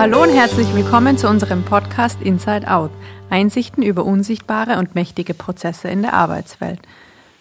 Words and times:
Hallo 0.00 0.22
und 0.22 0.30
herzlich 0.30 0.74
willkommen 0.74 1.18
zu 1.18 1.28
unserem 1.28 1.62
Podcast 1.62 2.22
Inside 2.22 2.72
Out. 2.72 2.90
Einsichten 3.28 3.82
über 3.82 4.06
unsichtbare 4.06 4.78
und 4.78 4.94
mächtige 4.94 5.34
Prozesse 5.34 5.88
in 5.88 6.00
der 6.00 6.14
Arbeitswelt. 6.14 6.80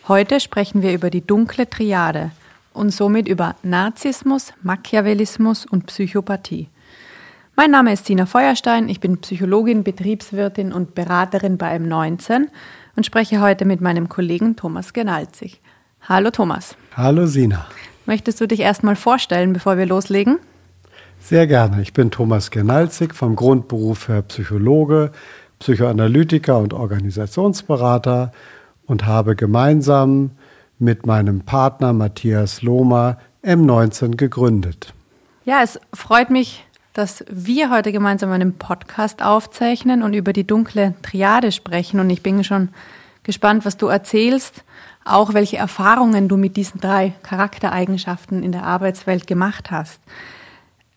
Heute 0.09 0.41
sprechen 0.41 0.81
wir 0.81 0.93
über 0.93 1.09
die 1.09 1.25
dunkle 1.25 1.69
Triade 1.69 2.31
und 2.73 2.89
somit 2.89 3.29
über 3.29 3.55
Narzissmus, 3.63 4.51
Machiavellismus 4.61 5.65
und 5.65 5.85
Psychopathie. 5.85 6.67
Mein 7.55 7.71
Name 7.71 7.93
ist 7.93 8.07
Sina 8.07 8.25
Feuerstein, 8.25 8.89
ich 8.89 8.99
bin 8.99 9.19
Psychologin, 9.19 9.85
Betriebswirtin 9.85 10.73
und 10.73 10.95
Beraterin 10.95 11.57
bei 11.57 11.73
M19 11.77 12.47
und 12.97 13.05
spreche 13.05 13.39
heute 13.39 13.63
mit 13.63 13.79
meinem 13.79 14.09
Kollegen 14.09 14.57
Thomas 14.57 14.91
Genalzig. 14.91 15.61
Hallo 16.09 16.29
Thomas. 16.29 16.75
Hallo 16.93 17.25
Sina. 17.25 17.67
Möchtest 18.05 18.41
du 18.41 18.49
dich 18.49 18.59
erstmal 18.59 18.97
vorstellen, 18.97 19.53
bevor 19.53 19.77
wir 19.77 19.85
loslegen? 19.85 20.39
Sehr 21.19 21.47
gerne. 21.47 21.81
Ich 21.81 21.93
bin 21.93 22.11
Thomas 22.11 22.49
Genalzig 22.49 23.13
vom 23.13 23.35
Grundberuf 23.35 24.07
her 24.07 24.21
Psychologe, 24.23 25.11
Psychoanalytiker 25.59 26.57
und 26.57 26.73
Organisationsberater 26.73 28.31
und 28.87 29.05
habe 29.05 29.35
gemeinsam 29.35 30.31
mit 30.79 31.05
meinem 31.05 31.41
Partner 31.41 31.93
Matthias 31.93 32.61
Lohmer 32.61 33.17
M19 33.43 34.15
gegründet. 34.15 34.93
Ja, 35.45 35.61
es 35.61 35.79
freut 35.93 36.29
mich, 36.29 36.65
dass 36.93 37.23
wir 37.29 37.69
heute 37.69 37.91
gemeinsam 37.91 38.31
einen 38.31 38.57
Podcast 38.57 39.21
aufzeichnen 39.21 40.03
und 40.03 40.13
über 40.13 40.33
die 40.33 40.47
dunkle 40.47 40.95
Triade 41.01 41.51
sprechen. 41.51 41.99
Und 41.99 42.09
ich 42.09 42.23
bin 42.23 42.43
schon 42.43 42.69
gespannt, 43.23 43.65
was 43.65 43.77
du 43.77 43.87
erzählst, 43.87 44.63
auch 45.05 45.33
welche 45.33 45.57
Erfahrungen 45.57 46.27
du 46.27 46.37
mit 46.37 46.57
diesen 46.57 46.79
drei 46.81 47.13
Charaktereigenschaften 47.23 48.43
in 48.43 48.51
der 48.51 48.63
Arbeitswelt 48.63 49.27
gemacht 49.27 49.71
hast. 49.71 50.01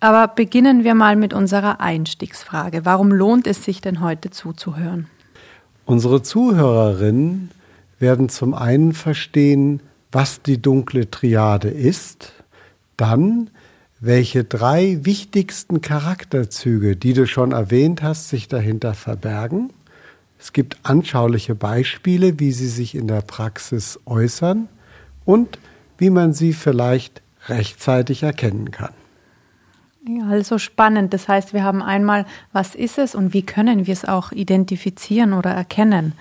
Aber 0.02 0.26
beginnen 0.26 0.82
wir 0.82 0.96
mal 0.96 1.14
mit 1.14 1.32
unserer 1.32 1.80
Einstiegsfrage. 1.80 2.84
Warum 2.84 3.12
lohnt 3.12 3.46
es 3.46 3.62
sich 3.62 3.80
denn 3.80 4.00
heute 4.00 4.30
zuzuhören? 4.30 5.06
Unsere 5.84 6.22
Zuhörerinnen 6.22 7.52
werden 8.00 8.28
zum 8.28 8.52
einen 8.52 8.94
verstehen, 8.94 9.80
was 10.10 10.42
die 10.42 10.60
dunkle 10.60 11.08
Triade 11.08 11.68
ist, 11.68 12.32
dann 12.96 13.50
welche 14.00 14.42
drei 14.42 14.98
wichtigsten 15.02 15.82
Charakterzüge, 15.82 16.96
die 16.96 17.12
du 17.12 17.28
schon 17.28 17.52
erwähnt 17.52 18.02
hast, 18.02 18.28
sich 18.28 18.48
dahinter 18.48 18.94
verbergen. 18.94 19.70
Es 20.36 20.52
gibt 20.52 20.78
anschauliche 20.82 21.54
Beispiele, 21.54 22.40
wie 22.40 22.50
sie 22.50 22.66
sich 22.66 22.96
in 22.96 23.06
der 23.06 23.20
Praxis 23.20 24.00
äußern 24.04 24.66
und 25.24 25.60
wie 25.96 26.10
man 26.10 26.32
sie 26.32 26.54
vielleicht 26.54 27.22
rechtzeitig 27.46 28.24
erkennen 28.24 28.72
kann. 28.72 28.90
Also 30.28 30.58
spannend. 30.58 31.14
Das 31.14 31.28
heißt, 31.28 31.54
wir 31.54 31.62
haben 31.62 31.82
einmal, 31.82 32.26
was 32.52 32.74
ist 32.74 32.98
es 32.98 33.14
und 33.14 33.32
wie 33.32 33.42
können 33.42 33.86
wir 33.86 33.92
es 33.92 34.04
auch 34.04 34.32
identifizieren 34.32 35.32
oder 35.32 35.50
erkennen. 35.50 36.14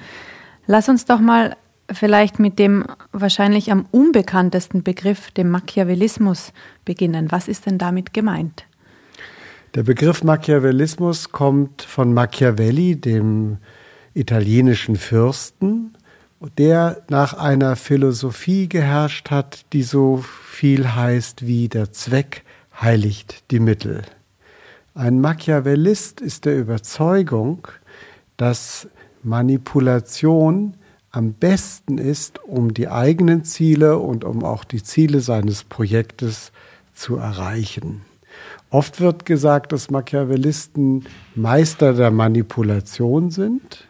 Lass 0.68 0.88
uns 0.88 1.06
doch 1.06 1.20
mal 1.20 1.56
vielleicht 1.92 2.40
mit 2.40 2.60
dem 2.60 2.86
wahrscheinlich 3.12 3.72
am 3.72 3.86
unbekanntesten 3.92 4.84
Begriff, 4.84 5.32
dem 5.32 5.50
Machiavellismus, 5.50 6.54
beginnen. 6.86 7.32
Was 7.32 7.48
ist 7.48 7.66
denn 7.66 7.78
damit 7.78 8.14
gemeint? 8.14 8.66
Der 9.74 9.84
Begriff 9.84 10.24
Machiavellismus 10.24 11.32
kommt 11.32 11.82
von 11.82 12.14
Machiavelli, 12.14 12.98
dem 12.98 13.58
italienischen 14.14 14.96
Fürsten, 14.96 15.96
der 16.58 17.04
nach 17.10 17.34
einer 17.34 17.76
Philosophie 17.76 18.68
geherrscht 18.68 19.32
hat, 19.32 19.66
die 19.74 19.84
so 19.84 20.18
viel 20.18 20.94
heißt 20.94 21.46
wie 21.46 21.70
der 21.70 21.92
Zweck 21.92 22.44
heiligt 22.82 23.44
die 23.52 23.60
Mittel. 23.60 24.02
Ein 24.94 25.22
Machiavellist 25.22 26.20
ist 26.20 26.46
der 26.46 26.58
Überzeugung, 26.58 27.68
dass 28.38 28.88
Manipulation 29.24 30.76
am 31.12 31.34
besten 31.34 31.98
ist, 31.98 32.44
um 32.44 32.74
die 32.74 32.88
eigenen 32.88 33.44
Ziele 33.44 34.00
und 34.00 34.24
um 34.24 34.44
auch 34.44 34.64
die 34.64 34.82
Ziele 34.82 35.20
seines 35.20 35.64
Projektes 35.64 36.52
zu 36.94 37.18
erreichen. 37.18 38.02
Oft 38.70 39.02
wird 39.02 39.26
gesagt, 39.26 39.74
dass 39.74 39.92
Machiavellisten 39.92 41.06
Meister 41.36 41.94
der 41.94 42.12
Manipulation 42.12 43.30
sind 43.30 43.86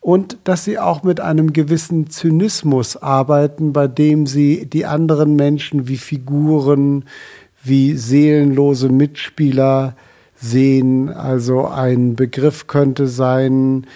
und 0.00 0.38
dass 0.44 0.64
sie 0.64 0.78
auch 0.78 1.02
mit 1.02 1.20
einem 1.20 1.52
gewissen 1.52 2.10
Zynismus 2.10 2.96
arbeiten, 2.96 3.72
bei 3.72 3.86
dem 3.86 4.26
sie 4.26 4.66
die 4.66 4.86
anderen 4.86 5.36
Menschen 5.36 5.86
wie 5.86 5.96
Figuren, 5.96 7.04
wie 7.62 7.96
seelenlose 7.96 8.88
Mitspieler 8.88 9.96
sehen. 10.36 11.08
Also 11.10 11.66
ein 11.66 12.14
Begriff 12.14 12.66
könnte 12.66 13.08
sein, 13.08 13.86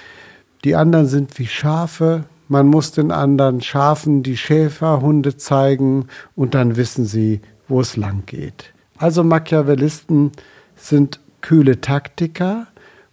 die 0.64 0.76
anderen 0.76 1.06
sind 1.06 1.38
wie 1.38 1.46
Schafe, 1.46 2.24
man 2.48 2.66
muss 2.66 2.92
den 2.92 3.12
anderen 3.12 3.62
Schafen 3.62 4.22
die 4.22 4.36
Schäferhunde 4.36 5.38
zeigen 5.38 6.08
und 6.36 6.54
dann 6.54 6.76
wissen 6.76 7.06
sie, 7.06 7.40
wo 7.66 7.80
es 7.80 7.96
lang 7.96 8.24
geht. 8.26 8.74
Also 8.98 9.24
Machiavellisten 9.24 10.32
sind 10.76 11.18
kühle 11.40 11.80
Taktiker 11.80 12.66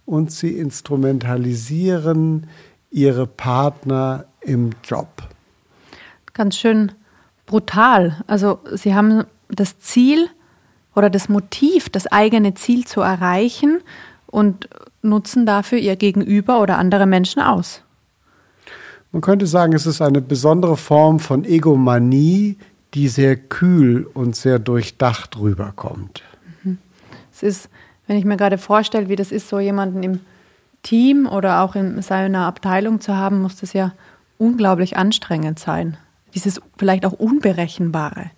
und 0.04 0.30
sie 0.30 0.58
instrumentalisieren 0.58 2.48
ihre 2.90 3.26
Partner 3.26 4.26
im 4.42 4.70
Job. 4.84 5.08
Ganz 6.34 6.56
schön 6.56 6.92
brutal. 7.46 8.22
Also 8.26 8.58
sie 8.74 8.94
haben 8.94 9.24
das 9.48 9.78
Ziel 9.78 10.28
oder 10.94 11.10
das 11.10 11.28
Motiv, 11.28 11.88
das 11.88 12.06
eigene 12.06 12.54
Ziel 12.54 12.86
zu 12.86 13.00
erreichen 13.00 13.80
und 14.26 14.68
nutzen 15.02 15.46
dafür 15.46 15.78
ihr 15.78 15.96
Gegenüber 15.96 16.60
oder 16.60 16.78
andere 16.78 17.06
Menschen 17.06 17.40
aus. 17.40 17.82
Man 19.12 19.22
könnte 19.22 19.46
sagen, 19.46 19.72
es 19.72 19.86
ist 19.86 20.00
eine 20.00 20.20
besondere 20.20 20.76
Form 20.76 21.18
von 21.18 21.44
Egomanie, 21.44 22.56
die 22.94 23.08
sehr 23.08 23.36
kühl 23.36 24.08
und 24.14 24.36
sehr 24.36 24.58
durchdacht 24.58 25.38
rüberkommt. 25.38 26.22
Mhm. 26.62 26.78
Es 27.32 27.42
ist, 27.42 27.70
wenn 28.06 28.16
ich 28.16 28.24
mir 28.24 28.36
gerade 28.36 28.58
vorstelle, 28.58 29.08
wie 29.08 29.16
das 29.16 29.32
ist, 29.32 29.48
so 29.48 29.58
jemanden 29.58 30.02
im 30.02 30.20
Team 30.82 31.26
oder 31.26 31.62
auch 31.62 31.74
in 31.74 32.00
seiner 32.02 32.46
Abteilung 32.46 33.00
zu 33.00 33.16
haben, 33.16 33.42
muss 33.42 33.56
das 33.56 33.72
ja 33.72 33.92
unglaublich 34.38 34.96
anstrengend 34.96 35.58
sein. 35.58 35.96
Dieses 36.34 36.60
vielleicht 36.76 37.04
auch 37.04 37.12
Unberechenbare. 37.12 38.30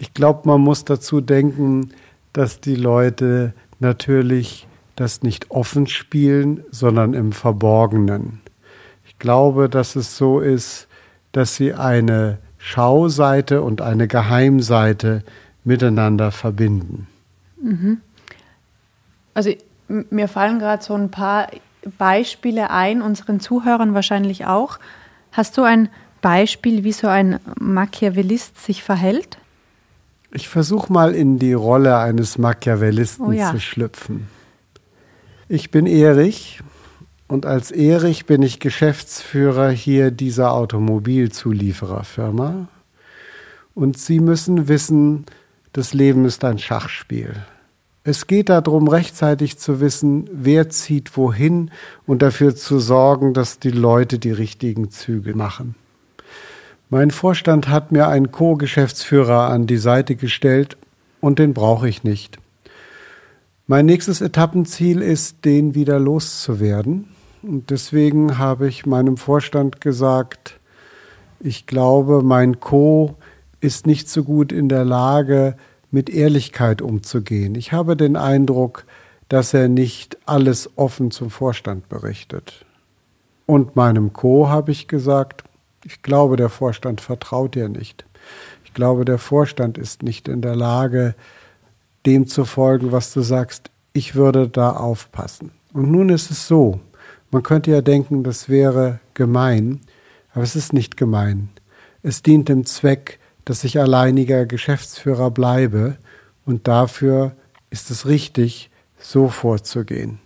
Ich 0.00 0.14
glaube, 0.14 0.48
man 0.48 0.60
muss 0.60 0.84
dazu 0.84 1.20
denken, 1.20 1.90
dass 2.32 2.60
die 2.60 2.74
Leute 2.74 3.52
natürlich 3.78 4.66
das 4.96 5.22
nicht 5.22 5.50
offen 5.50 5.86
spielen, 5.86 6.64
sondern 6.70 7.14
im 7.14 7.32
Verborgenen 7.32 8.40
glaube, 9.20 9.68
dass 9.68 9.94
es 9.94 10.16
so 10.16 10.40
ist, 10.40 10.88
dass 11.30 11.54
sie 11.54 11.74
eine 11.74 12.38
Schauseite 12.58 13.62
und 13.62 13.80
eine 13.80 14.08
Geheimseite 14.08 15.22
miteinander 15.62 16.32
verbinden. 16.32 17.06
Mhm. 17.62 18.00
Also 19.32 19.54
mir 19.86 20.26
fallen 20.26 20.58
gerade 20.58 20.82
so 20.82 20.94
ein 20.94 21.12
paar 21.12 21.48
Beispiele 21.98 22.70
ein, 22.70 23.00
unseren 23.00 23.38
Zuhörern 23.38 23.94
wahrscheinlich 23.94 24.46
auch. 24.46 24.78
Hast 25.30 25.56
du 25.56 25.62
ein 25.62 25.88
Beispiel, 26.20 26.82
wie 26.82 26.92
so 26.92 27.06
ein 27.06 27.38
Machiavellist 27.58 28.62
sich 28.62 28.82
verhält? 28.82 29.38
Ich 30.32 30.48
versuche 30.48 30.92
mal 30.92 31.14
in 31.14 31.38
die 31.38 31.52
Rolle 31.52 31.98
eines 31.98 32.38
Machiavellisten 32.38 33.26
oh 33.26 33.32
ja. 33.32 33.50
zu 33.50 33.60
schlüpfen. 33.60 34.28
Ich 35.48 35.70
bin 35.70 35.86
Erich, 35.86 36.62
und 37.30 37.46
als 37.46 37.70
Erich 37.70 38.26
bin 38.26 38.42
ich 38.42 38.58
Geschäftsführer 38.58 39.70
hier 39.70 40.10
dieser 40.10 40.52
Automobilzuliefererfirma. 40.52 42.66
Und 43.72 43.98
Sie 43.98 44.18
müssen 44.18 44.66
wissen, 44.66 45.26
das 45.72 45.94
Leben 45.94 46.24
ist 46.24 46.44
ein 46.44 46.58
Schachspiel. 46.58 47.36
Es 48.02 48.26
geht 48.26 48.48
darum, 48.48 48.88
rechtzeitig 48.88 49.58
zu 49.58 49.78
wissen, 49.78 50.28
wer 50.32 50.70
zieht 50.70 51.16
wohin 51.16 51.70
und 52.04 52.22
dafür 52.22 52.56
zu 52.56 52.80
sorgen, 52.80 53.32
dass 53.32 53.60
die 53.60 53.70
Leute 53.70 54.18
die 54.18 54.32
richtigen 54.32 54.90
Züge 54.90 55.36
machen. 55.36 55.76
Mein 56.92 57.12
Vorstand 57.12 57.68
hat 57.68 57.92
mir 57.92 58.08
einen 58.08 58.32
Co-Geschäftsführer 58.32 59.48
an 59.48 59.68
die 59.68 59.76
Seite 59.76 60.16
gestellt 60.16 60.76
und 61.20 61.38
den 61.38 61.54
brauche 61.54 61.88
ich 61.88 62.02
nicht. 62.02 62.38
Mein 63.68 63.86
nächstes 63.86 64.20
Etappenziel 64.20 65.00
ist, 65.00 65.44
den 65.44 65.76
wieder 65.76 66.00
loszuwerden. 66.00 67.06
Und 67.44 67.70
deswegen 67.70 68.38
habe 68.38 68.66
ich 68.66 68.86
meinem 68.86 69.16
Vorstand 69.16 69.80
gesagt, 69.80 70.58
ich 71.38 71.68
glaube, 71.68 72.24
mein 72.24 72.58
Co 72.58 73.14
ist 73.60 73.86
nicht 73.86 74.08
so 74.08 74.24
gut 74.24 74.50
in 74.50 74.68
der 74.68 74.84
Lage, 74.84 75.54
mit 75.92 76.10
Ehrlichkeit 76.10 76.82
umzugehen. 76.82 77.54
Ich 77.54 77.72
habe 77.72 77.96
den 77.96 78.16
Eindruck, 78.16 78.84
dass 79.28 79.54
er 79.54 79.68
nicht 79.68 80.18
alles 80.26 80.70
offen 80.74 81.12
zum 81.12 81.30
Vorstand 81.30 81.88
berichtet. 81.88 82.64
Und 83.46 83.76
meinem 83.76 84.12
Co 84.12 84.48
habe 84.48 84.72
ich 84.72 84.88
gesagt, 84.88 85.44
ich 85.84 86.02
glaube, 86.02 86.36
der 86.36 86.48
Vorstand 86.48 87.00
vertraut 87.00 87.54
dir 87.54 87.68
nicht. 87.68 88.04
Ich 88.64 88.74
glaube, 88.74 89.04
der 89.04 89.18
Vorstand 89.18 89.78
ist 89.78 90.02
nicht 90.02 90.28
in 90.28 90.42
der 90.42 90.56
Lage, 90.56 91.14
dem 92.06 92.26
zu 92.26 92.44
folgen, 92.44 92.92
was 92.92 93.12
du 93.12 93.20
sagst. 93.20 93.70
ich 93.92 94.14
würde 94.14 94.48
da 94.48 94.70
aufpassen. 94.70 95.50
Und 95.72 95.90
nun 95.90 96.10
ist 96.10 96.30
es 96.30 96.46
so, 96.46 96.80
man 97.32 97.42
könnte 97.42 97.72
ja 97.72 97.80
denken, 97.80 98.22
das 98.22 98.48
wäre 98.48 99.00
gemein, 99.14 99.80
aber 100.32 100.44
es 100.44 100.54
ist 100.54 100.72
nicht 100.72 100.96
gemein. 100.96 101.48
Es 102.02 102.22
dient 102.22 102.48
dem 102.48 102.64
Zweck, 102.64 103.18
dass 103.44 103.64
ich 103.64 103.80
alleiniger 103.80 104.46
Geschäftsführer 104.46 105.30
bleibe 105.32 105.96
und 106.44 106.68
dafür 106.68 107.32
ist 107.70 107.90
es 107.90 108.06
richtig, 108.06 108.70
so 108.98 109.28
vorzugehen. 109.28 110.20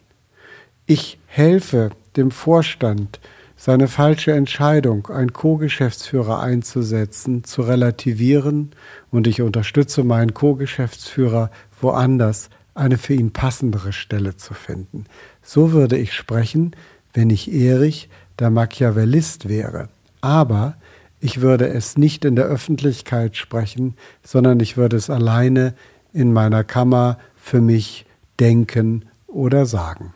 Ich 0.87 1.19
helfe 1.27 1.91
dem 2.17 2.31
Vorstand, 2.31 3.21
seine 3.57 3.89
falsche 3.89 4.33
Entscheidung, 4.33 5.07
einen 5.09 5.33
Co-Geschäftsführer 5.33 6.41
einzusetzen, 6.41 7.45
zu 7.45 7.63
relativieren 7.63 8.71
und 9.11 9.27
ich 9.27 9.41
unterstütze 9.43 10.05
meinen 10.05 10.35
Co-Geschäftsführer 10.35 11.51
woanders 11.81 12.51
eine 12.75 12.99
für 12.99 13.15
ihn 13.15 13.33
passendere 13.33 13.93
Stelle 13.93 14.37
zu 14.37 14.55
finden. 14.55 15.07
So 15.43 15.73
würde 15.73 15.97
ich 15.97 16.13
sprechen, 16.13 16.75
wenn 17.13 17.31
ich 17.31 17.53
Erich 17.53 18.09
der 18.39 18.51
Machiavellist 18.51 19.49
wäre. 19.49 19.89
Aber 20.21 20.77
ich 21.21 21.41
würde 21.41 21.69
es 21.69 21.97
nicht 21.97 22.25
in 22.25 22.37
der 22.37 22.47
Öffentlichkeit 22.47 23.37
sprechen, 23.37 23.95
sondern 24.23 24.59
ich 24.61 24.77
würde 24.77 24.97
es 24.97 25.09
alleine 25.09 25.75
in 26.13 26.33
meiner 26.33 26.65
Kammer 26.65 27.19
für 27.37 27.61
mich 27.61 28.07
denken 28.41 29.05
oder 29.27 29.67
sagen. 29.67 30.13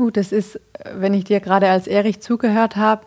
Gut, 0.00 0.16
das 0.16 0.32
ist, 0.32 0.58
wenn 0.94 1.12
ich 1.12 1.24
dir 1.24 1.40
gerade 1.40 1.68
als 1.68 1.86
Erich 1.86 2.20
zugehört 2.22 2.76
habe, 2.76 3.04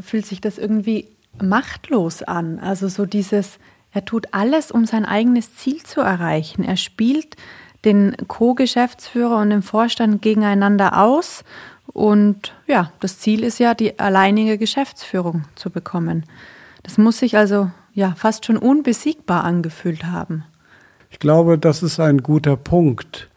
fühlt 0.00 0.26
sich 0.26 0.40
das 0.40 0.58
irgendwie 0.58 1.06
machtlos 1.40 2.24
an. 2.24 2.58
Also 2.58 2.88
so 2.88 3.06
dieses, 3.06 3.60
er 3.92 4.04
tut 4.04 4.26
alles, 4.32 4.72
um 4.72 4.84
sein 4.84 5.04
eigenes 5.04 5.54
Ziel 5.54 5.80
zu 5.84 6.00
erreichen. 6.00 6.64
Er 6.64 6.76
spielt 6.76 7.36
den 7.84 8.16
Co-Geschäftsführer 8.26 9.38
und 9.38 9.50
den 9.50 9.62
Vorstand 9.62 10.22
gegeneinander 10.22 11.00
aus. 11.00 11.44
Und 11.86 12.52
ja, 12.66 12.90
das 12.98 13.20
Ziel 13.20 13.44
ist 13.44 13.60
ja, 13.60 13.74
die 13.74 14.00
alleinige 14.00 14.58
Geschäftsführung 14.58 15.44
zu 15.54 15.70
bekommen. 15.70 16.26
Das 16.82 16.98
muss 16.98 17.18
sich 17.18 17.36
also 17.36 17.70
ja 17.94 18.14
fast 18.16 18.44
schon 18.44 18.56
unbesiegbar 18.56 19.44
angefühlt 19.44 20.06
haben. 20.06 20.42
Ich 21.10 21.20
glaube, 21.20 21.58
das 21.58 21.84
ist 21.84 22.00
ein 22.00 22.24
guter 22.24 22.56
Punkt. 22.56 23.28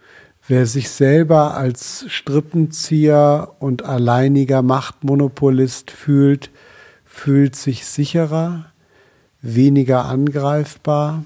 Wer 0.47 0.68
sich 0.68 0.89
selber 0.92 1.56
als 1.56 2.06
Strippenzieher 2.07 3.53
und 3.57 3.83
alleiniger 3.83 4.62
Machtmonopolist 4.62 5.89
fühlt, 5.89 6.51
fühlt 7.03 7.56
sich 7.56 7.88
sicherer, 7.88 8.65
weniger 9.42 10.06
angreifbar. 10.06 11.24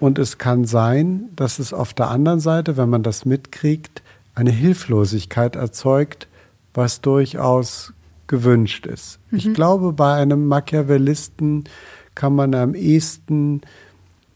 Und 0.00 0.18
es 0.18 0.38
kann 0.38 0.64
sein, 0.64 1.28
dass 1.36 1.60
es 1.60 1.72
auf 1.72 1.94
der 1.94 2.10
anderen 2.10 2.40
Seite, 2.40 2.76
wenn 2.76 2.88
man 2.88 3.04
das 3.04 3.24
mitkriegt, 3.24 4.02
eine 4.34 4.50
Hilflosigkeit 4.50 5.54
erzeugt, 5.54 6.26
was 6.74 7.00
durchaus 7.00 7.92
gewünscht 8.26 8.86
ist. 8.86 9.20
Mhm. 9.30 9.38
Ich 9.38 9.54
glaube, 9.54 9.92
bei 9.92 10.14
einem 10.14 10.48
Machiavellisten 10.48 11.64
kann 12.16 12.34
man 12.34 12.54
am 12.56 12.74
ehesten 12.74 13.60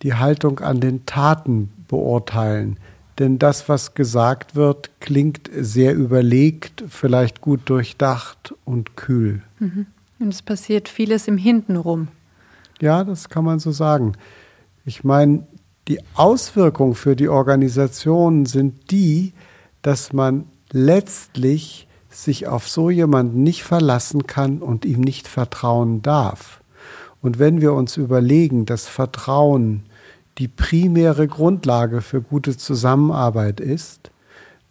die 0.03 0.14
Haltung 0.14 0.61
an 0.61 0.79
den 0.79 1.06
Taten 1.06 1.73
beurteilen. 1.88 2.79
Denn 3.19 3.39
das, 3.39 3.69
was 3.69 3.95
gesagt 3.95 4.57
wird, 4.57 4.91
klingt 5.01 5.51
sehr 5.59 5.95
überlegt, 5.95 6.85
vielleicht 6.89 7.41
gut 7.41 7.61
durchdacht 7.65 8.55
und 8.65 8.97
kühl. 8.97 9.43
Mhm. 9.59 9.87
Und 10.19 10.29
es 10.29 10.43
passiert 10.43 10.89
vieles 10.89 11.29
im 11.29 11.39
Hintenrum. 11.39 12.09
Ja, 12.81 13.05
das 13.05 13.29
kann 13.29 13.45
man 13.45 13.59
so 13.59 13.73
sagen. 13.73 14.13
Ich 14.85 15.03
meine, 15.03 15.47
die 15.89 16.01
Auswirkungen 16.15 16.95
für 16.95 17.17
die 17.17 17.29
Organisation 17.29 18.45
sind 18.45 18.91
die, 18.91 19.33
dass 19.83 20.13
man 20.13 20.45
letztlich 20.73 21.87
sich 22.11 22.47
auf 22.47 22.69
so 22.69 22.91
jemanden 22.91 23.43
nicht 23.43 23.63
verlassen 23.63 24.27
kann 24.27 24.59
und 24.63 24.85
ihm 24.85 25.01
nicht 25.01 25.29
vertrauen 25.29 26.03
darf. 26.03 26.63
Und 27.23 27.39
wenn 27.39 27.61
wir 27.61 27.73
uns 27.73 27.97
überlegen, 27.97 28.67
dass 28.67 28.87
Vertrauen 28.87 29.85
die 30.38 30.49
primäre 30.49 31.29
Grundlage 31.29 32.03
für 32.03 32.21
gute 32.21 32.56
Zusammenarbeit 32.56 33.61
ist, 33.61 34.11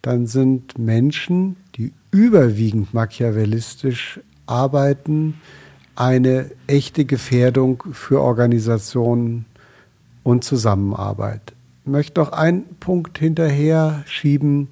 dann 0.02 0.26
sind 0.26 0.78
Menschen, 0.78 1.56
die 1.74 1.92
überwiegend 2.10 2.94
machiavellistisch 2.94 4.20
arbeiten, 4.46 5.34
eine 5.96 6.50
echte 6.66 7.04
Gefährdung 7.04 7.82
für 7.92 8.20
Organisationen 8.20 9.46
und 10.22 10.44
Zusammenarbeit. 10.44 11.54
Ich 11.84 11.90
möchte 11.90 12.20
noch 12.20 12.32
einen 12.32 12.64
Punkt 12.80 13.18
hinterher 13.18 14.04
schieben. 14.06 14.68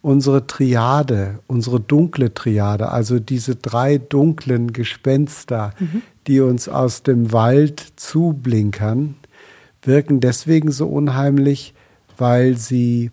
Unsere 0.00 0.46
Triade, 0.46 1.40
unsere 1.46 1.80
dunkle 1.80 2.34
Triade, 2.34 2.90
also 2.90 3.18
diese 3.18 3.56
drei 3.56 3.96
dunklen 3.96 4.74
Gespenster, 4.74 5.72
mhm. 5.78 6.02
die 6.26 6.40
uns 6.40 6.68
aus 6.68 7.02
dem 7.02 7.32
Wald 7.32 7.82
zublinkern, 7.96 9.16
wirken 9.86 10.20
deswegen 10.20 10.70
so 10.70 10.88
unheimlich, 10.88 11.74
weil 12.16 12.56
sie 12.56 13.10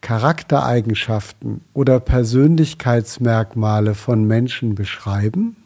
Charaktereigenschaften 0.00 1.62
oder 1.72 1.98
Persönlichkeitsmerkmale 2.00 3.94
von 3.94 4.24
Menschen 4.24 4.74
beschreiben 4.74 5.56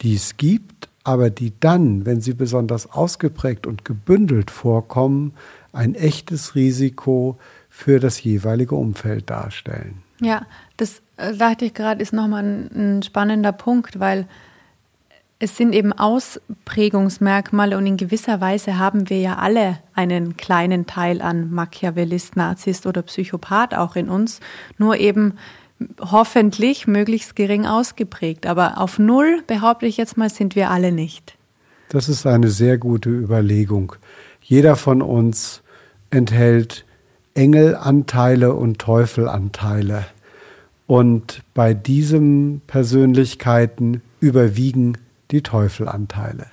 die 0.00 0.14
es 0.14 0.36
gibt, 0.36 0.88
aber 1.04 1.30
die 1.30 1.52
dann, 1.58 2.06
wenn 2.06 2.20
sie 2.20 2.34
besonders 2.34 2.90
ausgeprägt 2.90 3.66
und 3.66 3.84
gebündelt 3.84 4.50
vorkommen, 4.50 5.32
ein 5.72 5.94
echtes 5.94 6.54
Risiko 6.54 7.38
für 7.68 8.00
das 8.00 8.22
jeweilige 8.22 8.74
Umfeld 8.74 9.30
darstellen. 9.30 10.02
Ja, 10.20 10.46
das 10.76 11.00
äh, 11.16 11.34
dachte 11.34 11.66
ich 11.66 11.74
gerade, 11.74 12.02
ist 12.02 12.12
nochmal 12.12 12.68
ein 12.74 13.02
spannender 13.02 13.52
Punkt, 13.52 14.00
weil 14.00 14.26
es 15.40 15.56
sind 15.56 15.72
eben 15.72 15.92
Ausprägungsmerkmale 15.92 17.76
und 17.76 17.86
in 17.86 17.96
gewisser 17.96 18.40
Weise 18.40 18.78
haben 18.78 19.08
wir 19.08 19.20
ja 19.20 19.36
alle 19.36 19.78
einen 19.94 20.36
kleinen 20.36 20.86
Teil 20.86 21.22
an 21.22 21.50
Machiavellist, 21.50 22.34
Narzisst 22.34 22.86
oder 22.86 23.02
Psychopath 23.02 23.74
auch 23.74 23.94
in 23.94 24.08
uns. 24.08 24.40
Nur 24.78 24.96
eben 24.96 25.34
hoffentlich 26.00 26.88
möglichst 26.88 27.36
gering 27.36 27.66
ausgeprägt. 27.66 28.46
Aber 28.46 28.78
auf 28.78 28.98
Null, 28.98 29.42
behaupte 29.46 29.86
ich 29.86 29.96
jetzt 29.96 30.16
mal, 30.16 30.28
sind 30.28 30.56
wir 30.56 30.70
alle 30.70 30.90
nicht. 30.90 31.36
Das 31.88 32.08
ist 32.08 32.26
eine 32.26 32.48
sehr 32.48 32.76
gute 32.76 33.08
Überlegung. 33.08 33.94
Jeder 34.42 34.74
von 34.74 35.02
uns 35.02 35.62
enthält 36.10 36.84
Engelanteile 37.34 38.54
und 38.54 38.80
Teufelanteile. 38.80 40.06
Und 40.88 41.44
bei 41.54 41.74
diesen 41.74 42.60
Persönlichkeiten 42.66 44.02
überwiegen 44.20 44.98
die 45.30 45.42
Teufelanteile. 45.42 46.46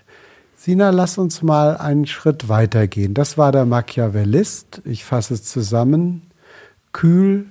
Sina, 0.56 0.90
lass 0.90 1.18
uns 1.18 1.42
mal 1.42 1.78
einen 1.78 2.08
Schritt 2.08 2.50
weitergehen. 2.50 3.14
Das 3.14 3.38
war 3.38 3.52
der 3.52 3.66
Machiavellist. 3.66 4.82
Ich 4.86 5.06
fasse 5.06 5.36
es 5.36 5.44
zusammen. 5.44 6.24
Kühl, 6.92 7.46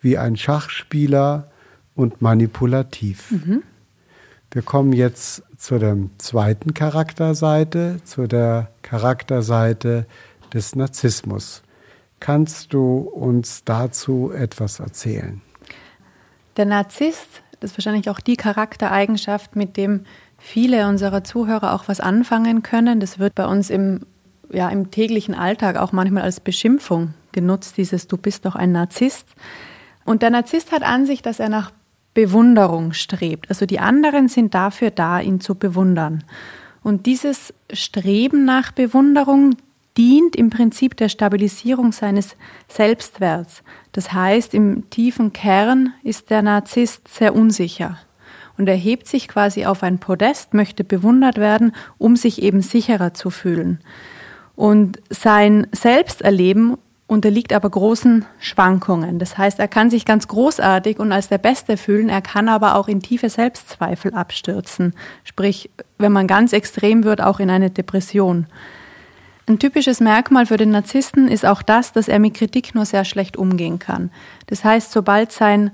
wie 0.00 0.18
ein 0.18 0.36
Schachspieler 0.36 1.50
und 1.94 2.22
manipulativ. 2.22 3.30
Mhm. 3.30 3.62
Wir 4.50 4.62
kommen 4.62 4.92
jetzt 4.92 5.42
zu 5.58 5.78
der 5.78 5.96
zweiten 6.18 6.74
Charakterseite, 6.74 7.98
zu 8.04 8.26
der 8.26 8.70
Charakterseite 8.82 10.06
des 10.52 10.74
Narzissmus. 10.74 11.62
Kannst 12.20 12.72
du 12.72 12.98
uns 12.98 13.64
dazu 13.64 14.32
etwas 14.32 14.80
erzählen? 14.80 15.42
Der 16.56 16.64
Narzisst, 16.64 17.42
ist 17.60 17.76
wahrscheinlich 17.76 18.08
auch 18.08 18.20
die 18.20 18.36
Charaktereigenschaft, 18.36 19.56
mit 19.56 19.76
dem 19.76 20.04
viele 20.38 20.86
unserer 20.88 21.24
Zuhörer 21.24 21.74
auch 21.74 21.88
was 21.88 22.00
anfangen 22.00 22.62
können. 22.62 23.00
Das 23.00 23.18
wird 23.18 23.34
bei 23.34 23.46
uns 23.46 23.70
im, 23.70 24.00
ja, 24.50 24.68
im 24.68 24.90
täglichen 24.90 25.34
Alltag 25.34 25.76
auch 25.76 25.92
manchmal 25.92 26.22
als 26.22 26.40
Beschimpfung 26.40 27.14
genutzt, 27.32 27.76
dieses 27.76 28.06
Du 28.06 28.16
bist 28.16 28.44
doch 28.46 28.54
ein 28.54 28.72
Narzisst. 28.72 29.28
Und 30.04 30.22
der 30.22 30.30
Narzisst 30.30 30.72
hat 30.72 30.82
an 30.82 31.06
sich, 31.06 31.22
dass 31.22 31.40
er 31.40 31.48
nach 31.48 31.70
Bewunderung 32.14 32.92
strebt. 32.92 33.48
Also 33.50 33.66
die 33.66 33.80
anderen 33.80 34.28
sind 34.28 34.54
dafür 34.54 34.90
da, 34.90 35.20
ihn 35.20 35.40
zu 35.40 35.54
bewundern. 35.54 36.24
Und 36.82 37.06
dieses 37.06 37.52
Streben 37.72 38.44
nach 38.44 38.72
Bewunderung 38.72 39.56
dient 39.98 40.36
im 40.36 40.50
Prinzip 40.50 40.96
der 40.96 41.08
Stabilisierung 41.08 41.92
seines 41.92 42.36
Selbstwerts. 42.68 43.62
Das 43.92 44.12
heißt, 44.12 44.54
im 44.54 44.88
tiefen 44.90 45.32
Kern 45.32 45.92
ist 46.02 46.30
der 46.30 46.42
Narzisst 46.42 47.08
sehr 47.08 47.34
unsicher 47.34 47.98
und 48.58 48.68
er 48.68 48.76
hebt 48.76 49.06
sich 49.06 49.28
quasi 49.28 49.66
auf 49.66 49.82
ein 49.82 49.98
Podest, 49.98 50.54
möchte 50.54 50.84
bewundert 50.84 51.38
werden, 51.38 51.72
um 51.98 52.16
sich 52.16 52.42
eben 52.42 52.62
sicherer 52.62 53.14
zu 53.14 53.30
fühlen. 53.30 53.80
Und 54.54 55.00
sein 55.10 55.66
Selbsterleben 55.72 56.78
unterliegt 57.06 57.52
aber 57.52 57.70
großen 57.70 58.24
Schwankungen. 58.40 59.18
Das 59.18 59.38
heißt, 59.38 59.60
er 59.60 59.68
kann 59.68 59.90
sich 59.90 60.04
ganz 60.04 60.26
großartig 60.26 60.98
und 60.98 61.12
als 61.12 61.28
der 61.28 61.38
Beste 61.38 61.76
fühlen, 61.76 62.08
er 62.08 62.22
kann 62.22 62.48
aber 62.48 62.74
auch 62.74 62.88
in 62.88 63.00
tiefe 63.00 63.28
Selbstzweifel 63.28 64.12
abstürzen. 64.12 64.94
Sprich, 65.22 65.70
wenn 65.98 66.12
man 66.12 66.26
ganz 66.26 66.52
extrem 66.52 67.04
wird, 67.04 67.20
auch 67.20 67.38
in 67.38 67.50
eine 67.50 67.70
Depression. 67.70 68.46
Ein 69.48 69.60
typisches 69.60 70.00
Merkmal 70.00 70.46
für 70.46 70.56
den 70.56 70.70
Narzissten 70.70 71.28
ist 71.28 71.46
auch 71.46 71.62
das, 71.62 71.92
dass 71.92 72.08
er 72.08 72.18
mit 72.18 72.34
Kritik 72.34 72.74
nur 72.74 72.84
sehr 72.84 73.04
schlecht 73.04 73.36
umgehen 73.36 73.78
kann. 73.78 74.10
Das 74.48 74.64
heißt, 74.64 74.90
sobald 74.90 75.30
sein 75.30 75.70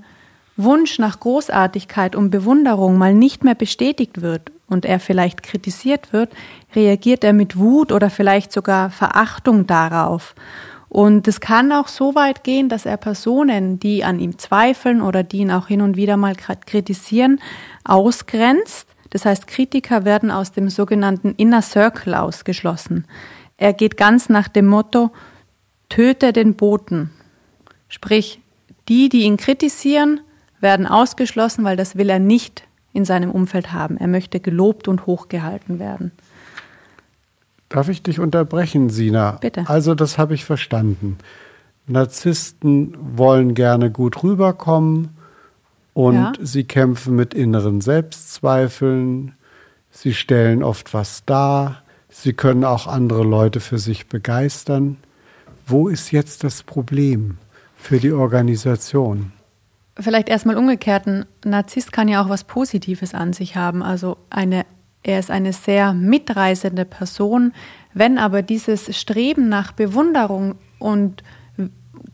Wunsch 0.55 0.99
nach 0.99 1.19
Großartigkeit 1.19 2.15
und 2.15 2.29
Bewunderung 2.29 2.97
mal 2.97 3.13
nicht 3.13 3.43
mehr 3.43 3.55
bestätigt 3.55 4.21
wird 4.21 4.51
und 4.67 4.85
er 4.85 4.99
vielleicht 4.99 5.41
kritisiert 5.41 6.13
wird, 6.13 6.31
reagiert 6.75 7.23
er 7.23 7.33
mit 7.33 7.57
Wut 7.57 7.91
oder 7.91 8.09
vielleicht 8.09 8.51
sogar 8.51 8.89
Verachtung 8.91 9.65
darauf. 9.65 10.35
Und 10.89 11.27
es 11.27 11.39
kann 11.39 11.71
auch 11.71 11.87
so 11.87 12.13
weit 12.13 12.43
gehen, 12.43 12.69
dass 12.69 12.85
er 12.85 12.97
Personen, 12.97 13.79
die 13.79 14.03
an 14.03 14.19
ihm 14.19 14.37
zweifeln 14.37 15.01
oder 15.01 15.23
die 15.23 15.39
ihn 15.39 15.51
auch 15.51 15.67
hin 15.67 15.81
und 15.81 15.97
wieder 15.97 16.17
mal 16.17 16.35
kritisieren, 16.35 17.41
ausgrenzt. 17.83 18.89
Das 19.09 19.25
heißt, 19.25 19.47
Kritiker 19.47 20.05
werden 20.05 20.29
aus 20.29 20.51
dem 20.51 20.69
sogenannten 20.69 21.33
Inner 21.35 21.63
Circle 21.63 22.13
ausgeschlossen. 22.13 23.05
Er 23.57 23.73
geht 23.73 23.97
ganz 23.97 24.29
nach 24.29 24.47
dem 24.47 24.67
Motto, 24.67 25.09
töte 25.89 26.31
den 26.31 26.53
Boten. 26.53 27.09
Sprich, 27.89 28.39
die, 28.87 29.09
die 29.09 29.23
ihn 29.23 29.37
kritisieren, 29.37 30.21
werden 30.63 30.87
ausgeschlossen, 30.87 31.63
weil 31.63 31.77
das 31.77 31.95
will 31.95 32.09
er 32.09 32.19
nicht 32.19 32.63
in 32.93 33.05
seinem 33.05 33.29
Umfeld 33.29 33.71
haben. 33.71 33.97
Er 33.97 34.07
möchte 34.07 34.39
gelobt 34.39 34.87
und 34.87 35.05
hochgehalten 35.05 35.77
werden. 35.77 36.11
Darf 37.69 37.89
ich 37.89 38.01
dich 38.01 38.19
unterbrechen, 38.19 38.89
Sina? 38.89 39.37
Bitte. 39.41 39.63
Also, 39.67 39.93
das 39.95 40.17
habe 40.17 40.33
ich 40.33 40.45
verstanden. 40.45 41.17
Narzissten 41.87 42.95
wollen 43.17 43.55
gerne 43.55 43.91
gut 43.91 44.23
rüberkommen 44.23 45.09
und 45.93 46.15
ja. 46.15 46.33
sie 46.39 46.63
kämpfen 46.63 47.15
mit 47.15 47.33
inneren 47.33 47.81
Selbstzweifeln. 47.81 49.33
Sie 49.91 50.13
stellen 50.13 50.63
oft 50.63 50.93
was 50.93 51.25
dar. 51.25 51.83
Sie 52.09 52.33
können 52.33 52.63
auch 52.63 52.87
andere 52.87 53.23
Leute 53.23 53.59
für 53.59 53.79
sich 53.79 54.07
begeistern. 54.07 54.97
Wo 55.65 55.87
ist 55.87 56.11
jetzt 56.11 56.43
das 56.43 56.63
Problem 56.63 57.37
für 57.75 57.99
die 57.99 58.11
Organisation? 58.11 59.31
Vielleicht 59.99 60.29
erstmal 60.29 60.57
umgekehrt. 60.57 61.07
Ein 61.07 61.25
Narzisst 61.45 61.91
kann 61.91 62.07
ja 62.07 62.23
auch 62.23 62.29
was 62.29 62.45
Positives 62.45 63.13
an 63.13 63.33
sich 63.33 63.55
haben. 63.55 63.83
Also 63.83 64.17
eine 64.29 64.65
er 65.03 65.19
ist 65.19 65.29
eine 65.29 65.53
sehr 65.53 65.93
mitreißende 65.93 66.85
Person. 66.85 67.53
Wenn 67.93 68.17
aber 68.17 68.41
dieses 68.41 68.97
Streben 68.97 69.49
nach 69.49 69.73
Bewunderung 69.73 70.55
und 70.79 71.23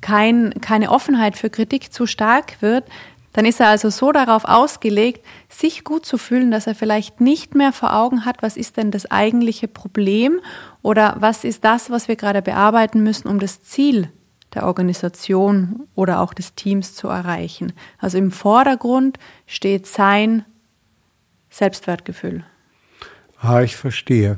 kein, 0.02 0.54
keine 0.62 0.92
Offenheit 0.92 1.38
für 1.38 1.50
Kritik 1.50 1.94
zu 1.94 2.08
stark 2.08 2.62
wird, 2.62 2.86
dann 3.34 3.46
ist 3.46 3.60
er 3.60 3.68
also 3.68 3.92
so 3.92 4.12
darauf 4.12 4.44
ausgelegt, 4.46 5.24
sich 5.50 5.84
gut 5.84 6.06
zu 6.06 6.18
fühlen, 6.18 6.50
dass 6.50 6.66
er 6.66 6.74
vielleicht 6.74 7.22
nicht 7.22 7.54
mehr 7.54 7.72
vor 7.72 7.96
Augen 7.96 8.26
hat, 8.26 8.42
was 8.42 8.58
ist 8.58 8.76
denn 8.78 8.90
das 8.90 9.10
eigentliche 9.12 9.68
Problem 9.68 10.40
oder 10.82 11.16
was 11.20 11.44
ist 11.44 11.64
das, 11.64 11.92
was 11.92 12.08
wir 12.08 12.16
gerade 12.16 12.42
bearbeiten 12.42 13.04
müssen, 13.04 13.28
um 13.28 13.40
das 13.40 13.62
Ziel 13.62 14.10
der 14.54 14.66
Organisation 14.66 15.88
oder 15.96 16.22
auch 16.22 16.34
des 16.34 16.56
Teams 16.56 16.96
zu 16.96 17.08
erreichen. 17.08 17.74
Also 17.98 18.18
im 18.18 18.32
Vordergrund 18.32 19.20
steht 19.46 19.86
sein 19.88 20.46
Selbstwertgefühl. 21.50 22.44
Ah, 23.40 23.62
ich 23.62 23.76
verstehe. 23.76 24.38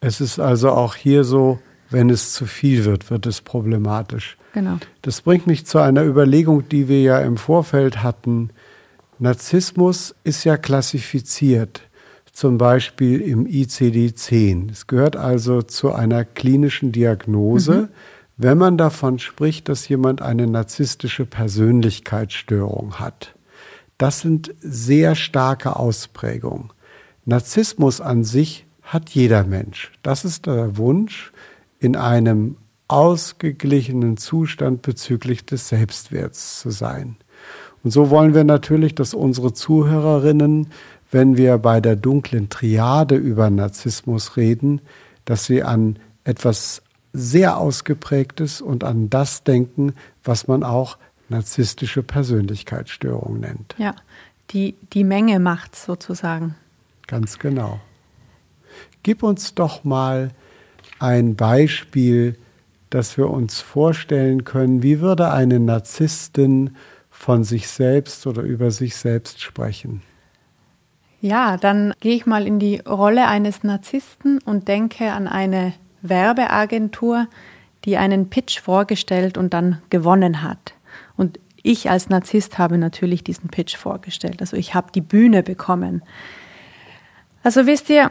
Es 0.00 0.20
ist 0.20 0.38
also 0.38 0.70
auch 0.70 0.94
hier 0.94 1.24
so, 1.24 1.58
wenn 1.90 2.10
es 2.10 2.32
zu 2.32 2.46
viel 2.46 2.84
wird, 2.84 3.10
wird 3.10 3.26
es 3.26 3.40
problematisch. 3.40 4.36
Genau. 4.52 4.78
Das 5.02 5.22
bringt 5.22 5.46
mich 5.46 5.66
zu 5.66 5.78
einer 5.78 6.04
Überlegung, 6.04 6.68
die 6.68 6.88
wir 6.88 7.02
ja 7.02 7.20
im 7.20 7.36
Vorfeld 7.36 8.02
hatten. 8.02 8.50
Narzissmus 9.18 10.14
ist 10.24 10.44
ja 10.44 10.56
klassifiziert, 10.56 11.82
zum 12.32 12.58
Beispiel 12.58 13.20
im 13.20 13.46
ICD-10. 13.46 14.70
Es 14.70 14.86
gehört 14.86 15.16
also 15.16 15.62
zu 15.62 15.92
einer 15.92 16.24
klinischen 16.24 16.92
Diagnose, 16.92 17.74
mhm. 17.74 17.88
Wenn 18.36 18.58
man 18.58 18.76
davon 18.76 19.18
spricht, 19.18 19.68
dass 19.68 19.88
jemand 19.88 20.22
eine 20.22 20.46
narzisstische 20.46 21.24
Persönlichkeitsstörung 21.24 22.98
hat. 22.98 23.34
Das 23.98 24.20
sind 24.20 24.52
sehr 24.60 25.14
starke 25.14 25.76
Ausprägungen. 25.76 26.70
Narzissmus 27.24 28.00
an 28.00 28.24
sich 28.24 28.66
hat 28.82 29.10
jeder 29.10 29.44
Mensch. 29.44 29.92
Das 30.02 30.24
ist 30.24 30.46
der 30.46 30.76
Wunsch, 30.76 31.32
in 31.78 31.96
einem 31.96 32.56
ausgeglichenen 32.88 34.16
Zustand 34.16 34.82
bezüglich 34.82 35.46
des 35.46 35.68
Selbstwerts 35.68 36.60
zu 36.60 36.70
sein. 36.70 37.16
Und 37.82 37.90
so 37.90 38.10
wollen 38.10 38.34
wir 38.34 38.44
natürlich, 38.44 38.94
dass 38.94 39.14
unsere 39.14 39.52
Zuhörerinnen, 39.52 40.68
wenn 41.10 41.36
wir 41.36 41.58
bei 41.58 41.80
der 41.80 41.96
dunklen 41.96 42.48
Triade 42.48 43.16
über 43.16 43.50
Narzissmus 43.50 44.36
reden, 44.36 44.80
dass 45.24 45.46
sie 45.46 45.62
an 45.62 45.98
etwas 46.24 46.82
sehr 47.14 47.56
ausgeprägtes 47.56 48.60
und 48.60 48.84
an 48.84 49.08
das 49.08 49.44
denken, 49.44 49.94
was 50.24 50.48
man 50.48 50.64
auch 50.64 50.98
narzisstische 51.28 52.02
Persönlichkeitsstörung 52.02 53.40
nennt. 53.40 53.74
Ja, 53.78 53.94
die, 54.50 54.74
die 54.92 55.04
Menge 55.04 55.38
macht 55.38 55.76
sozusagen. 55.76 56.56
Ganz 57.06 57.38
genau. 57.38 57.80
Gib 59.02 59.22
uns 59.22 59.54
doch 59.54 59.84
mal 59.84 60.32
ein 60.98 61.36
Beispiel, 61.36 62.36
das 62.90 63.16
wir 63.16 63.30
uns 63.30 63.60
vorstellen 63.60 64.44
können. 64.44 64.82
Wie 64.82 65.00
würde 65.00 65.30
eine 65.30 65.60
Narzisstin 65.60 66.76
von 67.10 67.44
sich 67.44 67.68
selbst 67.68 68.26
oder 68.26 68.42
über 68.42 68.70
sich 68.70 68.96
selbst 68.96 69.40
sprechen? 69.40 70.02
Ja, 71.20 71.56
dann 71.56 71.94
gehe 72.00 72.16
ich 72.16 72.26
mal 72.26 72.46
in 72.46 72.58
die 72.58 72.80
Rolle 72.80 73.28
eines 73.28 73.62
Narzissten 73.62 74.40
und 74.44 74.68
denke 74.68 75.12
an 75.12 75.26
eine 75.26 75.72
Werbeagentur, 76.08 77.26
die 77.84 77.96
einen 77.96 78.30
Pitch 78.30 78.60
vorgestellt 78.60 79.36
und 79.36 79.52
dann 79.52 79.82
gewonnen 79.90 80.42
hat. 80.42 80.74
Und 81.16 81.38
ich 81.62 81.90
als 81.90 82.08
Narzisst 82.08 82.58
habe 82.58 82.78
natürlich 82.78 83.24
diesen 83.24 83.48
Pitch 83.48 83.76
vorgestellt. 83.76 84.40
Also 84.40 84.56
ich 84.56 84.74
habe 84.74 84.92
die 84.94 85.00
Bühne 85.00 85.42
bekommen. 85.42 86.02
Also 87.42 87.66
wisst 87.66 87.90
ihr, 87.90 88.10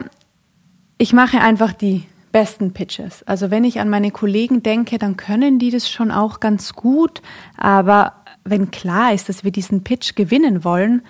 ich 0.98 1.12
mache 1.12 1.40
einfach 1.40 1.72
die 1.72 2.04
besten 2.32 2.72
Pitches. 2.72 3.22
Also 3.24 3.50
wenn 3.50 3.62
ich 3.62 3.78
an 3.78 3.88
meine 3.88 4.10
Kollegen 4.10 4.62
denke, 4.62 4.98
dann 4.98 5.16
können 5.16 5.60
die 5.60 5.70
das 5.70 5.88
schon 5.88 6.10
auch 6.10 6.40
ganz 6.40 6.72
gut. 6.72 7.22
Aber 7.56 8.14
wenn 8.42 8.70
klar 8.72 9.12
ist, 9.14 9.28
dass 9.28 9.44
wir 9.44 9.52
diesen 9.52 9.84
Pitch 9.84 10.16
gewinnen 10.16 10.64
wollen, 10.64 11.02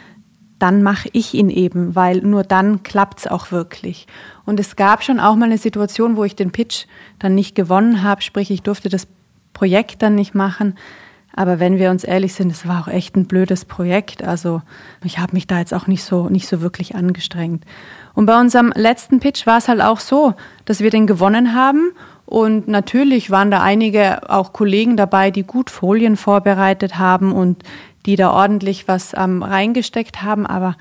dann 0.58 0.82
mache 0.82 1.08
ich 1.12 1.34
ihn 1.34 1.50
eben, 1.50 1.94
weil 1.94 2.18
nur 2.18 2.42
dann 2.42 2.82
klappt 2.82 3.20
es 3.20 3.26
auch 3.26 3.50
wirklich. 3.50 4.06
Und 4.44 4.60
es 4.60 4.76
gab 4.76 5.02
schon 5.02 5.20
auch 5.20 5.36
mal 5.36 5.46
eine 5.46 5.58
Situation, 5.58 6.16
wo 6.16 6.24
ich 6.24 6.36
den 6.36 6.52
Pitch 6.52 6.86
dann 7.18 7.34
nicht 7.34 7.54
gewonnen 7.54 8.02
habe, 8.02 8.22
sprich 8.22 8.50
ich 8.50 8.62
durfte 8.62 8.88
das 8.88 9.06
Projekt 9.52 10.02
dann 10.02 10.14
nicht 10.14 10.34
machen. 10.34 10.76
Aber 11.36 11.58
wenn 11.58 11.78
wir 11.78 11.90
uns 11.90 12.04
ehrlich 12.04 12.34
sind, 12.34 12.52
es 12.52 12.66
war 12.66 12.82
auch 12.82 12.88
echt 12.88 13.16
ein 13.16 13.26
blödes 13.26 13.64
Projekt. 13.64 14.22
Also 14.22 14.62
ich 15.02 15.18
habe 15.18 15.32
mich 15.32 15.48
da 15.48 15.58
jetzt 15.58 15.74
auch 15.74 15.88
nicht 15.88 16.04
so, 16.04 16.28
nicht 16.28 16.46
so 16.46 16.60
wirklich 16.60 16.94
angestrengt. 16.94 17.64
Und 18.14 18.26
bei 18.26 18.40
unserem 18.40 18.72
letzten 18.76 19.18
Pitch 19.18 19.44
war 19.46 19.58
es 19.58 19.66
halt 19.66 19.80
auch 19.80 19.98
so, 19.98 20.34
dass 20.64 20.80
wir 20.80 20.90
den 20.90 21.08
gewonnen 21.08 21.54
haben. 21.54 21.90
Und 22.24 22.68
natürlich 22.68 23.30
waren 23.30 23.50
da 23.50 23.62
einige 23.62 24.30
auch 24.30 24.52
Kollegen 24.52 24.96
dabei, 24.96 25.32
die 25.32 25.42
gut 25.42 25.70
Folien 25.70 26.16
vorbereitet 26.16 26.98
haben 26.98 27.32
und 27.32 27.62
die 28.06 28.16
da 28.16 28.30
ordentlich 28.30 28.88
was 28.88 29.12
ähm, 29.16 29.42
reingesteckt 29.42 30.22
haben. 30.22 30.46
Aber 30.46 30.76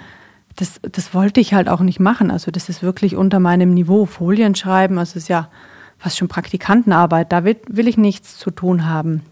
das, 0.56 0.80
das 0.82 1.14
wollte 1.14 1.40
ich 1.40 1.54
halt 1.54 1.70
auch 1.70 1.80
nicht 1.80 2.00
machen. 2.00 2.32
Also 2.32 2.52
das 2.52 2.70
ist 2.70 2.84
wirklich 2.84 3.16
unter 3.16 3.40
meinem 3.40 3.74
Niveau. 3.74 4.06
Folien 4.06 4.56
schreiben, 4.56 4.98
also 4.98 5.18
ist 5.18 5.30
ja 5.30 5.50
fast 5.98 6.18
schon 6.18 6.28
Praktikantenarbeit. 6.28 7.32
Da 7.32 7.44
will, 7.44 7.58
will 7.68 7.88
ich 7.88 7.98
nichts 7.98 8.38
zu 8.38 8.52
tun 8.52 8.86
haben. 8.86 9.24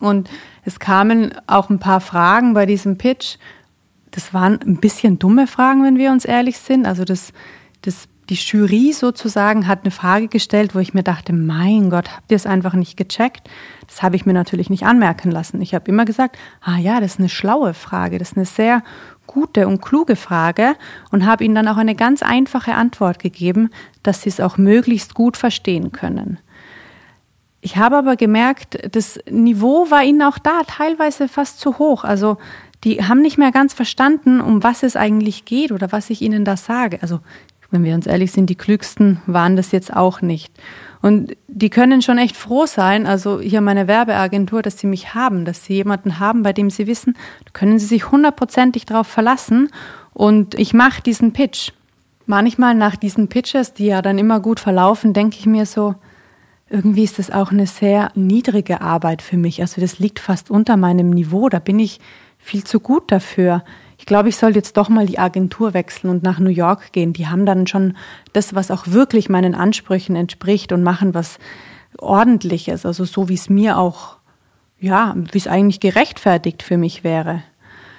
Und 0.00 0.28
es 0.64 0.78
kamen 0.78 1.34
auch 1.46 1.70
ein 1.70 1.78
paar 1.78 2.00
Fragen 2.00 2.54
bei 2.54 2.66
diesem 2.66 2.98
Pitch. 2.98 3.36
Das 4.10 4.34
waren 4.34 4.60
ein 4.62 4.78
bisschen 4.78 5.18
dumme 5.18 5.46
Fragen, 5.46 5.84
wenn 5.84 5.96
wir 5.96 6.10
uns 6.10 6.24
ehrlich 6.24 6.58
sind. 6.58 6.86
Also 6.86 7.04
das, 7.04 7.32
das, 7.82 8.08
die 8.28 8.34
Jury 8.34 8.92
sozusagen 8.92 9.68
hat 9.68 9.80
eine 9.84 9.90
Frage 9.90 10.28
gestellt, 10.28 10.74
wo 10.74 10.80
ich 10.80 10.94
mir 10.94 11.02
dachte, 11.02 11.32
mein 11.32 11.90
Gott, 11.90 12.10
habt 12.16 12.30
ihr 12.30 12.36
es 12.36 12.46
einfach 12.46 12.74
nicht 12.74 12.96
gecheckt? 12.96 13.48
Das 13.86 14.02
habe 14.02 14.16
ich 14.16 14.26
mir 14.26 14.32
natürlich 14.32 14.68
nicht 14.68 14.84
anmerken 14.84 15.30
lassen. 15.30 15.60
Ich 15.62 15.74
habe 15.74 15.88
immer 15.88 16.04
gesagt, 16.04 16.36
ah 16.60 16.76
ja, 16.76 17.00
das 17.00 17.12
ist 17.12 17.20
eine 17.20 17.28
schlaue 17.28 17.72
Frage, 17.72 18.18
das 18.18 18.32
ist 18.32 18.36
eine 18.36 18.46
sehr 18.46 18.82
gute 19.26 19.68
und 19.68 19.80
kluge 19.80 20.16
Frage 20.16 20.74
und 21.10 21.26
habe 21.26 21.44
ihnen 21.44 21.54
dann 21.54 21.68
auch 21.68 21.76
eine 21.76 21.94
ganz 21.94 22.22
einfache 22.22 22.74
Antwort 22.74 23.18
gegeben, 23.18 23.70
dass 24.02 24.22
sie 24.22 24.28
es 24.28 24.40
auch 24.40 24.56
möglichst 24.56 25.14
gut 25.14 25.36
verstehen 25.36 25.92
können. 25.92 26.38
Ich 27.60 27.76
habe 27.76 27.96
aber 27.96 28.16
gemerkt, 28.16 28.78
das 28.94 29.18
Niveau 29.28 29.90
war 29.90 30.04
ihnen 30.04 30.22
auch 30.22 30.38
da 30.38 30.62
teilweise 30.66 31.26
fast 31.26 31.58
zu 31.58 31.78
hoch. 31.78 32.04
Also 32.04 32.38
die 32.84 33.02
haben 33.04 33.20
nicht 33.20 33.38
mehr 33.38 33.50
ganz 33.50 33.74
verstanden, 33.74 34.40
um 34.40 34.62
was 34.62 34.82
es 34.82 34.94
eigentlich 34.94 35.44
geht 35.44 35.72
oder 35.72 35.90
was 35.90 36.10
ich 36.10 36.22
ihnen 36.22 36.44
da 36.44 36.56
sage. 36.56 36.98
Also 37.02 37.20
wenn 37.70 37.84
wir 37.84 37.94
uns 37.94 38.06
ehrlich 38.06 38.32
sind, 38.32 38.48
die 38.50 38.54
Klügsten 38.54 39.20
waren 39.26 39.56
das 39.56 39.72
jetzt 39.72 39.94
auch 39.94 40.22
nicht. 40.22 40.52
Und 41.02 41.36
die 41.46 41.70
können 41.70 42.02
schon 42.02 42.18
echt 42.18 42.36
froh 42.36 42.66
sein, 42.66 43.06
also 43.06 43.40
hier 43.40 43.60
meine 43.60 43.86
Werbeagentur, 43.86 44.62
dass 44.62 44.78
sie 44.78 44.86
mich 44.86 45.14
haben, 45.14 45.44
dass 45.44 45.64
sie 45.64 45.74
jemanden 45.74 46.18
haben, 46.18 46.42
bei 46.42 46.52
dem 46.52 46.70
sie 46.70 46.86
wissen, 46.86 47.14
da 47.44 47.50
können 47.52 47.78
sie 47.78 47.86
sich 47.86 48.10
hundertprozentig 48.10 48.86
darauf 48.86 49.06
verlassen. 49.06 49.70
Und 50.12 50.54
ich 50.54 50.74
mache 50.74 51.02
diesen 51.02 51.32
Pitch. 51.32 51.72
Manchmal 52.26 52.74
nach 52.74 52.96
diesen 52.96 53.28
Pitches, 53.28 53.72
die 53.72 53.86
ja 53.86 54.02
dann 54.02 54.18
immer 54.18 54.40
gut 54.40 54.58
verlaufen, 54.58 55.12
denke 55.12 55.36
ich 55.38 55.46
mir 55.46 55.66
so, 55.66 55.94
irgendwie 56.68 57.04
ist 57.04 57.18
das 57.18 57.30
auch 57.30 57.52
eine 57.52 57.66
sehr 57.66 58.10
niedrige 58.14 58.80
Arbeit 58.80 59.22
für 59.22 59.36
mich. 59.36 59.60
Also 59.60 59.80
das 59.80 59.98
liegt 60.00 60.18
fast 60.18 60.50
unter 60.50 60.76
meinem 60.76 61.10
Niveau. 61.10 61.48
Da 61.48 61.60
bin 61.60 61.78
ich 61.78 62.00
viel 62.38 62.64
zu 62.64 62.80
gut 62.80 63.12
dafür. 63.12 63.62
Ich 64.06 64.08
glaube, 64.08 64.28
ich 64.28 64.36
soll 64.36 64.54
jetzt 64.54 64.76
doch 64.76 64.88
mal 64.88 65.04
die 65.04 65.18
Agentur 65.18 65.74
wechseln 65.74 66.10
und 66.10 66.22
nach 66.22 66.38
New 66.38 66.48
York 66.48 66.92
gehen. 66.92 67.12
Die 67.12 67.26
haben 67.26 67.44
dann 67.44 67.66
schon 67.66 67.96
das, 68.34 68.54
was 68.54 68.70
auch 68.70 68.86
wirklich 68.86 69.28
meinen 69.28 69.56
Ansprüchen 69.56 70.14
entspricht 70.14 70.70
und 70.70 70.84
machen 70.84 71.12
was 71.12 71.40
Ordentliches. 71.98 72.86
Also 72.86 73.04
so, 73.04 73.28
wie 73.28 73.34
es 73.34 73.50
mir 73.50 73.78
auch, 73.78 74.18
ja, 74.78 75.16
wie 75.32 75.38
es 75.38 75.48
eigentlich 75.48 75.80
gerechtfertigt 75.80 76.62
für 76.62 76.76
mich 76.78 77.02
wäre. 77.02 77.42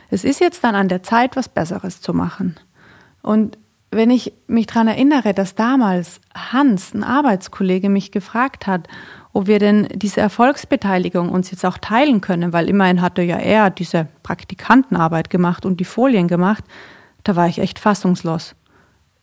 Es 0.10 0.24
ist 0.24 0.40
jetzt 0.40 0.64
dann 0.64 0.76
an 0.76 0.88
der 0.88 1.04
Zeit, 1.04 1.36
was 1.36 1.50
Besseres 1.50 2.00
zu 2.00 2.14
machen. 2.14 2.56
Und 3.22 3.58
wenn 3.92 4.10
ich 4.10 4.32
mich 4.48 4.68
daran 4.68 4.88
erinnere, 4.88 5.34
dass 5.34 5.56
damals 5.56 6.22
Hans, 6.34 6.94
ein 6.94 7.04
Arbeitskollege, 7.04 7.90
mich 7.90 8.14
gefragt 8.14 8.66
hat, 8.66 8.88
ob 9.38 9.46
wir 9.46 9.60
denn 9.60 9.88
diese 9.94 10.20
Erfolgsbeteiligung 10.20 11.30
uns 11.30 11.52
jetzt 11.52 11.64
auch 11.64 11.78
teilen 11.78 12.22
können, 12.22 12.54
weil 12.54 12.68
immerhin 12.68 13.04
hatte 13.04 13.22
ja 13.22 13.38
er 13.38 13.70
diese 13.70 14.08
Praktikantenarbeit 14.24 15.30
gemacht 15.30 15.64
und 15.64 15.80
die 15.80 15.86
Folien 15.86 16.28
gemacht, 16.28 16.64
da 17.24 17.36
war 17.36 17.48
ich 17.48 17.60
echt 17.60 17.78
fassungslos. 17.78 18.56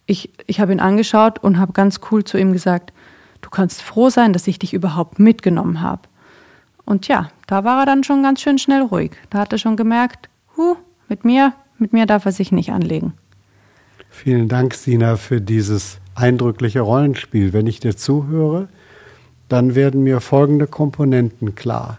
Ich, 0.07 0.31
ich 0.47 0.61
habe 0.61 0.71
ihn 0.71 0.79
angeschaut 0.79 1.41
und 1.41 1.59
habe 1.59 1.73
ganz 1.73 1.99
cool 2.13 2.23
zu 2.23 2.39
ihm 2.39 2.53
gesagt, 2.53 2.93
du 3.41 3.51
kannst 3.51 3.83
froh 3.83 4.09
sein, 4.09 4.33
dass 4.33 4.47
ich 4.47 4.61
dich 4.61 4.73
überhaupt 4.73 5.19
mitgenommen 5.19 5.81
habe. 5.81 6.03
Und 6.85 7.09
ja, 7.09 7.31
da 7.49 7.65
war 7.65 7.81
er 7.81 7.87
dann 7.87 8.05
schon 8.05 8.23
ganz 8.23 8.41
schön 8.41 8.59
schnell 8.59 8.83
ruhig. 8.83 9.17
Da 9.31 9.39
hat 9.39 9.51
er 9.51 9.59
schon 9.59 9.77
gemerkt, 9.77 10.29
huh, 10.57 10.77
mit 11.09 11.25
mir, 11.25 11.55
mit 11.79 11.93
mir 11.93 12.07
darf 12.07 12.25
er 12.25 12.33
sich 12.33 12.53
nicht 12.53 12.71
anlegen. 12.71 13.15
Vielen 14.11 14.47
Dank, 14.47 14.75
Sina, 14.75 15.17
für 15.17 15.41
dieses 15.41 15.99
eindrückliche 16.15 16.83
Rollenspiel. 16.83 17.53
Wenn 17.53 17.67
ich 17.67 17.81
dir 17.81 17.97
zuhöre, 17.97 18.69
dann 19.49 19.75
werden 19.75 20.03
mir 20.03 20.21
folgende 20.21 20.67
Komponenten 20.67 21.55
klar. 21.55 21.99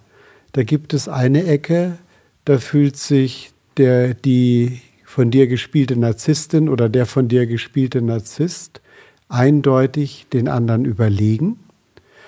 Da 0.51 0.63
gibt 0.63 0.93
es 0.93 1.07
eine 1.07 1.45
Ecke, 1.45 1.97
da 2.45 2.59
fühlt 2.59 2.97
sich 2.97 3.51
der, 3.77 4.13
die 4.13 4.81
von 5.03 5.31
dir 5.31 5.47
gespielte 5.47 5.97
Narzisstin 5.97 6.69
oder 6.69 6.89
der 6.89 7.05
von 7.05 7.27
dir 7.27 7.45
gespielte 7.45 8.01
Narzisst 8.01 8.81
eindeutig 9.29 10.27
den 10.31 10.47
anderen 10.47 10.85
überlegen. 10.85 11.59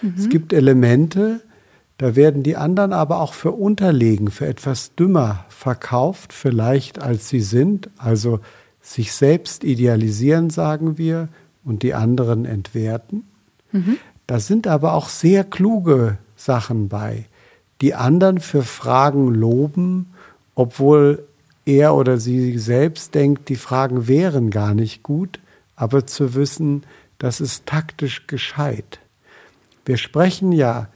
Mhm. 0.01 0.13
Es 0.17 0.29
gibt 0.29 0.53
Elemente, 0.53 1.41
da 1.97 2.15
werden 2.15 2.43
die 2.43 2.55
anderen 2.55 2.93
aber 2.93 3.21
auch 3.21 3.33
für 3.33 3.51
unterlegen, 3.51 4.29
für 4.29 4.47
etwas 4.47 4.95
dümmer 4.95 5.45
verkauft, 5.49 6.33
vielleicht 6.33 7.01
als 7.01 7.29
sie 7.29 7.41
sind. 7.41 7.89
Also 7.97 8.39
sich 8.81 9.13
selbst 9.13 9.63
idealisieren, 9.63 10.49
sagen 10.49 10.97
wir, 10.97 11.29
und 11.63 11.83
die 11.83 11.93
anderen 11.93 12.45
entwerten. 12.45 13.23
Mhm. 13.71 13.97
Da 14.27 14.39
sind 14.39 14.67
aber 14.67 14.93
auch 14.93 15.09
sehr 15.09 15.43
kluge 15.43 16.17
Sachen 16.35 16.89
bei. 16.89 17.25
Die 17.81 17.95
anderen 17.95 18.39
für 18.39 18.63
Fragen 18.63 19.33
loben, 19.33 20.13
obwohl 20.55 21.23
er 21.65 21.95
oder 21.95 22.17
sie 22.17 22.57
selbst 22.57 23.15
denkt, 23.15 23.49
die 23.49 23.55
Fragen 23.55 24.07
wären 24.07 24.51
gar 24.51 24.73
nicht 24.73 25.03
gut, 25.03 25.39
aber 25.75 26.07
zu 26.07 26.33
wissen, 26.33 26.83
das 27.19 27.41
ist 27.41 27.65
taktisch 27.65 28.27
gescheit. 28.27 28.99
Wir 29.85 29.97
sprechen 29.97 30.51
ja 30.51 30.87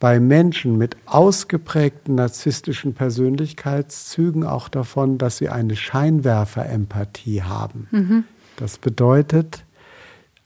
bei 0.00 0.20
Menschen 0.20 0.78
mit 0.78 0.96
ausgeprägten 1.06 2.14
narzisstischen 2.14 2.94
Persönlichkeitszügen 2.94 4.44
auch 4.44 4.68
davon, 4.68 5.18
dass 5.18 5.38
sie 5.38 5.48
eine 5.48 5.76
Scheinwerferempathie 5.76 7.42
haben. 7.42 7.88
Mhm. 7.90 8.24
Das 8.56 8.78
bedeutet, 8.78 9.64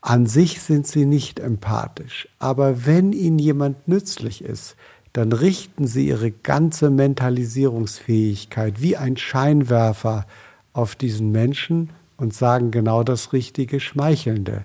an 0.03 0.27
sich 0.27 0.61
sind 0.61 0.87
sie 0.87 1.07
nicht 1.07 1.39
empathisch, 1.39 2.29
aber 2.41 2.87
wenn 2.87 3.13
ihnen 3.13 3.39
jemand 3.39 3.87
nützlich 3.87 4.43
ist, 4.43 4.75
dann 5.13 5.33
richten 5.33 5.87
sie 5.87 6.09
ihre 6.09 6.33
ganze 6.33 6.91
Mentalisierungsfähigkeit 6.91 8.83
wie 8.83 8.97
ein 8.97 9.17
Scheinwerfer 9.17 10.27
auf 10.73 10.97
diesen 10.97 11.31
Menschen 11.31 11.91
und 12.17 12.35
sagen 12.35 12.73
genau 12.73 13.05
das 13.05 13.33
richtige 13.33 13.79
Schmeichelnde. 13.79 14.65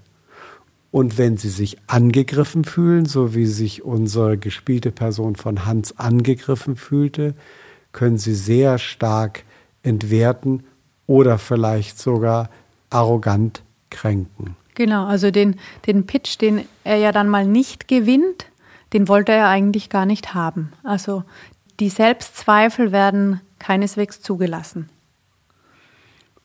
Und 0.89 1.19
wenn 1.19 1.37
sie 1.37 1.49
sich 1.49 1.77
angegriffen 1.85 2.63
fühlen, 2.63 3.05
so 3.05 3.35
wie 3.35 3.45
sich 3.45 3.83
unsere 3.83 4.39
gespielte 4.39 4.91
Person 4.91 5.35
von 5.35 5.65
Hans 5.65 5.99
angegriffen 5.99 6.77
fühlte, 6.77 7.35
können 7.91 8.17
sie 8.17 8.33
sehr 8.33 8.79
stark 8.79 9.43
entwerten 9.83 10.63
oder 11.05 11.37
vielleicht 11.37 11.99
sogar 11.99 12.49
arrogant 12.89 13.61
kränken. 13.91 14.55
Genau, 14.77 15.07
also 15.07 15.31
den, 15.31 15.55
den 15.87 16.05
Pitch, 16.05 16.39
den 16.39 16.61
er 16.83 16.97
ja 16.97 17.11
dann 17.11 17.29
mal 17.29 17.47
nicht 17.47 17.87
gewinnt, 17.87 18.45
den 18.93 19.07
wollte 19.07 19.31
er 19.31 19.47
eigentlich 19.47 19.89
gar 19.89 20.05
nicht 20.05 20.35
haben. 20.35 20.71
Also 20.83 21.23
die 21.79 21.89
Selbstzweifel 21.89 22.91
werden 22.91 23.41
keineswegs 23.57 24.21
zugelassen. 24.21 24.87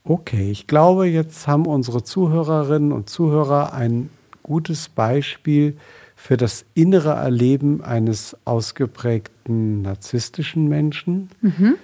Okay, 0.02 0.50
ich 0.50 0.66
glaube, 0.66 1.06
jetzt 1.08 1.46
haben 1.46 1.66
unsere 1.66 2.04
Zuhörerinnen 2.04 2.92
und 2.92 3.10
Zuhörer 3.10 3.74
ein 3.74 4.08
gutes 4.42 4.88
Beispiel 4.88 5.76
für 6.16 6.38
das 6.38 6.64
innere 6.72 7.10
Erleben 7.10 7.84
eines 7.84 8.34
ausgeprägten 8.46 9.82
narzisstischen 9.82 10.68
Menschen. 10.70 11.28
Mhm. 11.42 11.74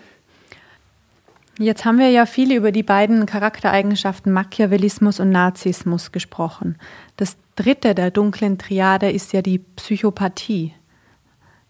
Jetzt 1.60 1.84
haben 1.84 1.98
wir 1.98 2.10
ja 2.10 2.24
viel 2.24 2.52
über 2.54 2.70
die 2.70 2.84
beiden 2.84 3.26
Charaktereigenschaften 3.26 4.32
Machiavellismus 4.32 5.18
und 5.18 5.30
Narzissmus 5.30 6.12
gesprochen. 6.12 6.76
Das 7.16 7.36
dritte 7.56 7.96
der 7.96 8.12
dunklen 8.12 8.58
Triade 8.58 9.10
ist 9.10 9.32
ja 9.32 9.42
die 9.42 9.58
Psychopathie. 9.58 10.72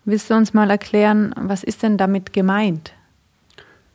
Willst 0.05 0.29
du 0.29 0.35
uns 0.35 0.53
mal 0.53 0.69
erklären, 0.69 1.35
was 1.39 1.65
ist 1.65 1.83
denn 1.83 1.97
damit 1.97 2.35
gemeint? 2.35 2.93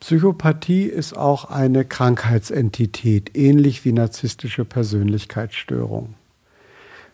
Psychopathie 0.00 0.84
ist 0.84 1.16
auch 1.16 1.44
eine 1.44 1.84
Krankheitsentität, 1.84 3.36
ähnlich 3.36 3.84
wie 3.84 3.92
narzisstische 3.92 4.64
Persönlichkeitsstörung. 4.64 6.14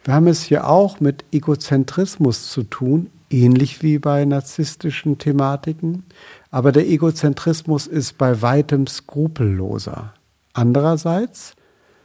Wir 0.04 0.14
haben 0.14 0.26
es 0.26 0.42
hier 0.42 0.66
auch 0.66 1.00
mit 1.00 1.26
Egozentrismus 1.32 2.50
zu 2.50 2.62
tun, 2.62 3.10
ähnlich 3.30 3.82
wie 3.82 3.98
bei 3.98 4.24
narzisstischen 4.24 5.18
Thematiken, 5.18 6.04
aber 6.50 6.72
der 6.72 6.88
Egozentrismus 6.88 7.86
ist 7.86 8.18
bei 8.18 8.42
weitem 8.42 8.86
skrupelloser. 8.86 10.12
Andererseits 10.52 11.54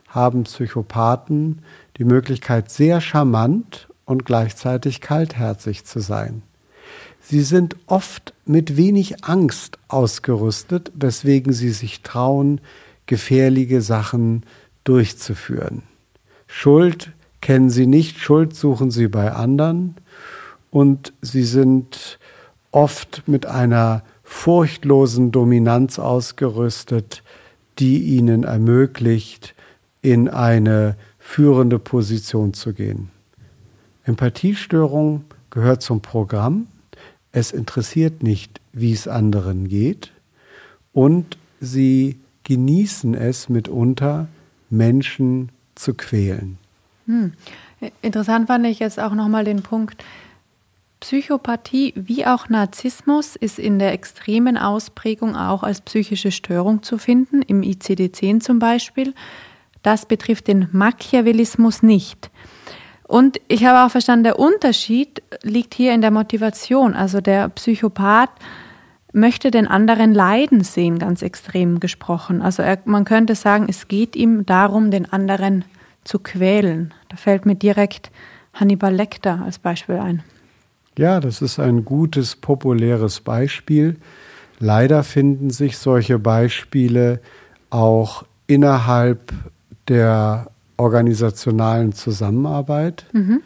haben 0.08 0.44
Psychopathen 0.44 1.62
die 1.98 2.06
Möglichkeit, 2.06 2.72
sehr 2.72 3.02
charmant 3.02 3.90
und 4.06 4.26
gleichzeitig 4.26 5.02
kaltherzig 5.02 5.84
zu 5.86 6.00
sein. 6.00 6.44
Sie 7.20 7.42
sind 7.42 7.76
oft 7.88 8.34
mit 8.46 8.78
wenig 8.78 9.26
Angst 9.26 9.80
ausgerüstet, 9.88 10.92
weswegen 10.94 11.54
sie 11.54 11.72
sich 11.72 12.02
trauen, 12.02 12.62
gefährliche 13.08 13.82
Sachen 13.82 14.44
durchzuführen. 14.84 15.82
Schuld 16.46 17.12
kennen 17.42 17.72
sie 17.72 17.88
nicht, 17.88 18.20
Schuld 18.20 18.56
suchen 18.56 18.92
sie 18.92 19.08
bei 19.08 19.32
anderen 19.32 19.96
und 20.76 21.14
sie 21.22 21.46
sind 21.46 22.20
oft 22.72 23.24
mit 23.28 23.46
einer 23.46 24.04
furchtlosen 24.24 25.32
Dominanz 25.32 26.00
ausgerüstet, 26.00 27.24
die 27.80 28.00
ihnen 28.00 28.44
ermöglicht, 28.44 29.56
in 30.02 30.28
eine 30.28 30.98
führende 31.18 31.80
Position 31.80 32.54
zu 32.54 32.74
gehen. 32.74 33.10
Empathiestörung 34.04 35.24
gehört 35.50 35.82
zum 35.82 36.02
Programm. 36.02 36.68
Es 37.32 37.54
interessiert 37.54 38.22
nicht, 38.22 38.60
wie 38.74 38.92
es 38.92 39.08
anderen 39.08 39.70
geht. 39.70 40.12
Und 40.92 41.38
sie 41.62 42.20
genießen 42.44 43.14
es 43.14 43.48
mitunter, 43.48 44.28
Menschen 44.70 45.54
zu 45.76 45.94
quälen. 45.94 46.58
Hm. 47.06 47.32
Interessant 48.02 48.48
fand 48.48 48.66
ich 48.66 48.80
jetzt 48.80 49.00
auch 49.00 49.14
nochmal 49.14 49.46
den 49.46 49.62
Punkt, 49.62 50.04
Psychopathie 51.06 51.94
wie 51.96 52.26
auch 52.26 52.50
Narzissmus 52.50 53.36
ist 53.36 53.60
in 53.60 53.78
der 53.78 53.94
extremen 53.94 54.58
Ausprägung 54.58 55.36
auch 55.36 55.62
als 55.62 55.82
psychische 55.82 56.32
Störung 56.32 56.82
zu 56.82 56.98
finden, 56.98 57.44
im 57.44 57.62
ICD-10 57.62 58.40
zum 58.40 58.58
Beispiel. 58.58 59.14
Das 59.84 60.08
betrifft 60.08 60.48
den 60.48 60.68
Machiavellismus 60.72 61.84
nicht. 61.84 62.32
Und 63.08 63.40
ich 63.48 63.66
habe 63.66 63.86
auch 63.86 63.92
verstanden, 63.92 64.24
der 64.24 64.40
Unterschied 64.40 65.22
liegt 65.44 65.76
hier 65.76 65.94
in 65.94 66.02
der 66.02 66.10
Motivation. 66.10 66.96
Also 66.96 67.22
der 67.22 67.50
Psychopath 67.50 68.32
möchte 69.14 69.52
den 69.52 69.68
anderen 69.68 70.12
leiden 70.12 70.64
sehen, 70.64 70.98
ganz 70.98 71.22
extrem 71.22 71.80
gesprochen. 71.80 72.42
Also 72.42 72.64
er, 72.64 72.80
man 72.86 73.06
könnte 73.06 73.36
sagen, 73.36 73.68
es 73.70 73.88
geht 73.88 74.16
ihm 74.16 74.48
darum, 74.48 74.90
den 74.90 75.06
anderen 75.14 75.66
zu 76.04 76.18
quälen. 76.18 76.96
Da 77.10 77.16
fällt 77.16 77.46
mir 77.46 77.54
direkt 77.54 78.10
Hannibal 78.56 78.96
Lecter 78.96 79.44
als 79.46 79.60
Beispiel 79.60 79.98
ein. 79.98 80.24
Ja, 80.98 81.20
das 81.20 81.42
ist 81.42 81.60
ein 81.60 81.84
gutes, 81.84 82.36
populäres 82.36 83.20
Beispiel. 83.20 83.98
Leider 84.60 85.04
finden 85.04 85.50
sich 85.50 85.78
solche 85.78 86.20
Beispiele 86.20 87.20
auch 87.70 88.24
innerhalb 88.48 89.34
der 89.88 90.50
organisationalen 90.78 91.94
Zusammenarbeit. 91.94 93.06
Mhm. 93.12 93.42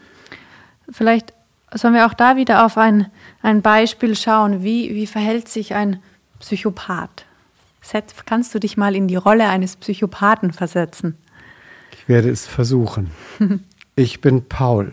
Vielleicht 0.90 1.32
sollen 1.74 1.94
wir 1.94 2.06
auch 2.06 2.14
da 2.14 2.36
wieder 2.36 2.64
auf 2.64 2.76
ein, 2.76 3.06
ein 3.42 3.62
Beispiel 3.62 4.16
schauen. 4.16 4.62
Wie, 4.62 4.94
wie 4.94 5.06
verhält 5.06 5.48
sich 5.48 5.74
ein 5.74 6.00
Psychopath? 6.38 7.24
Seth, 7.80 8.14
kannst 8.26 8.54
du 8.54 8.58
dich 8.58 8.76
mal 8.76 8.94
in 8.94 9.08
die 9.08 9.16
Rolle 9.16 9.48
eines 9.48 9.76
Psychopathen 9.76 10.52
versetzen? 10.52 11.16
Ich 11.92 12.08
werde 12.08 12.30
es 12.30 12.46
versuchen. 12.46 13.10
ich 13.96 14.20
bin 14.20 14.44
Paul 14.48 14.92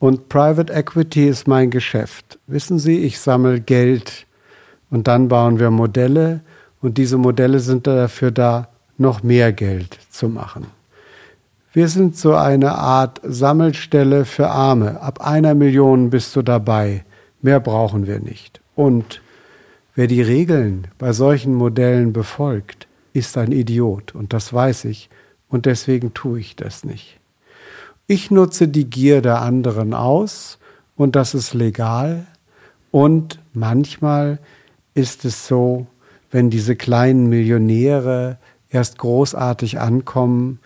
und 0.00 0.30
Private 0.30 0.72
Equity 0.72 1.28
ist 1.28 1.46
mein 1.46 1.70
Geschäft. 1.70 2.38
Wissen 2.48 2.80
Sie, 2.80 2.98
ich 3.00 3.20
sammle 3.20 3.60
Geld 3.60 4.26
und 4.90 5.06
dann 5.06 5.28
bauen 5.28 5.60
wir 5.60 5.70
Modelle 5.70 6.40
und 6.80 6.98
diese 6.98 7.18
Modelle 7.18 7.60
sind 7.60 7.86
dafür 7.86 8.32
da, 8.32 8.68
noch 8.96 9.22
mehr 9.22 9.52
Geld 9.52 9.98
zu 10.10 10.28
machen. 10.28 10.66
Wir 11.72 11.88
sind 11.88 12.16
so 12.16 12.34
eine 12.34 12.72
Art 12.72 13.20
Sammelstelle 13.22 14.24
für 14.24 14.48
Arme. 14.48 15.00
Ab 15.00 15.20
einer 15.20 15.54
Million 15.54 16.10
bist 16.10 16.34
du 16.34 16.42
dabei. 16.42 17.04
Mehr 17.42 17.60
brauchen 17.60 18.06
wir 18.06 18.20
nicht. 18.20 18.60
Und 18.74 19.22
wer 19.94 20.06
die 20.06 20.22
Regeln 20.22 20.88
bei 20.98 21.12
solchen 21.12 21.54
Modellen 21.54 22.12
befolgt, 22.12 22.88
ist 23.12 23.38
ein 23.38 23.52
Idiot. 23.52 24.14
Und 24.14 24.32
das 24.32 24.52
weiß 24.52 24.86
ich. 24.86 25.10
Und 25.48 25.66
deswegen 25.66 26.12
tue 26.12 26.40
ich 26.40 26.56
das 26.56 26.84
nicht. 26.84 27.19
Ich 28.12 28.32
nutze 28.32 28.66
die 28.66 28.90
Gier 28.90 29.22
der 29.22 29.40
anderen 29.40 29.94
aus 29.94 30.58
und 30.96 31.14
das 31.14 31.32
ist 31.32 31.54
legal. 31.54 32.26
Und 32.90 33.38
manchmal 33.52 34.40
ist 34.94 35.24
es 35.24 35.46
so, 35.46 35.86
wenn 36.32 36.50
diese 36.50 36.74
kleinen 36.74 37.28
Millionäre 37.28 38.38
erst 38.68 38.98
großartig 38.98 39.78
ankommen, 39.78 40.58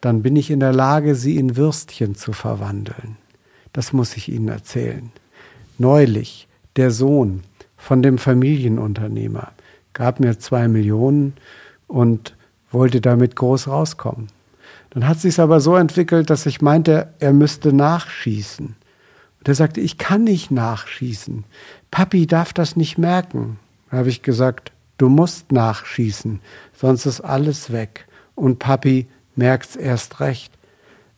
dann 0.00 0.22
bin 0.22 0.36
ich 0.36 0.48
in 0.48 0.60
der 0.60 0.72
Lage, 0.72 1.16
sie 1.16 1.38
in 1.38 1.56
Würstchen 1.56 2.14
zu 2.14 2.32
verwandeln. 2.32 3.16
Das 3.72 3.92
muss 3.92 4.16
ich 4.16 4.28
Ihnen 4.28 4.46
erzählen. 4.46 5.10
Neulich, 5.78 6.46
der 6.76 6.92
Sohn 6.92 7.42
von 7.76 8.02
dem 8.02 8.16
Familienunternehmer 8.16 9.50
gab 9.92 10.20
mir 10.20 10.38
zwei 10.38 10.68
Millionen 10.68 11.32
und 11.88 12.36
wollte 12.70 13.00
damit 13.00 13.34
groß 13.34 13.66
rauskommen. 13.66 14.28
Dann 14.92 15.08
hat 15.08 15.20
sich 15.20 15.40
aber 15.40 15.60
so 15.60 15.74
entwickelt, 15.76 16.28
dass 16.28 16.44
ich 16.44 16.60
meinte, 16.60 17.08
er 17.18 17.32
müsste 17.32 17.72
nachschießen. 17.72 18.66
Und 18.66 19.48
er 19.48 19.54
sagte, 19.54 19.80
ich 19.80 19.96
kann 19.96 20.24
nicht 20.24 20.50
nachschießen. 20.50 21.44
Papi 21.90 22.26
darf 22.26 22.52
das 22.52 22.76
nicht 22.76 22.98
merken. 22.98 23.58
Da 23.90 23.98
habe 23.98 24.10
ich 24.10 24.22
gesagt, 24.22 24.70
du 24.98 25.08
musst 25.08 25.50
nachschießen, 25.50 26.40
sonst 26.76 27.06
ist 27.06 27.22
alles 27.22 27.72
weg. 27.72 28.06
Und 28.34 28.58
Papi 28.58 29.06
merkt's 29.34 29.76
erst 29.76 30.20
recht. 30.20 30.52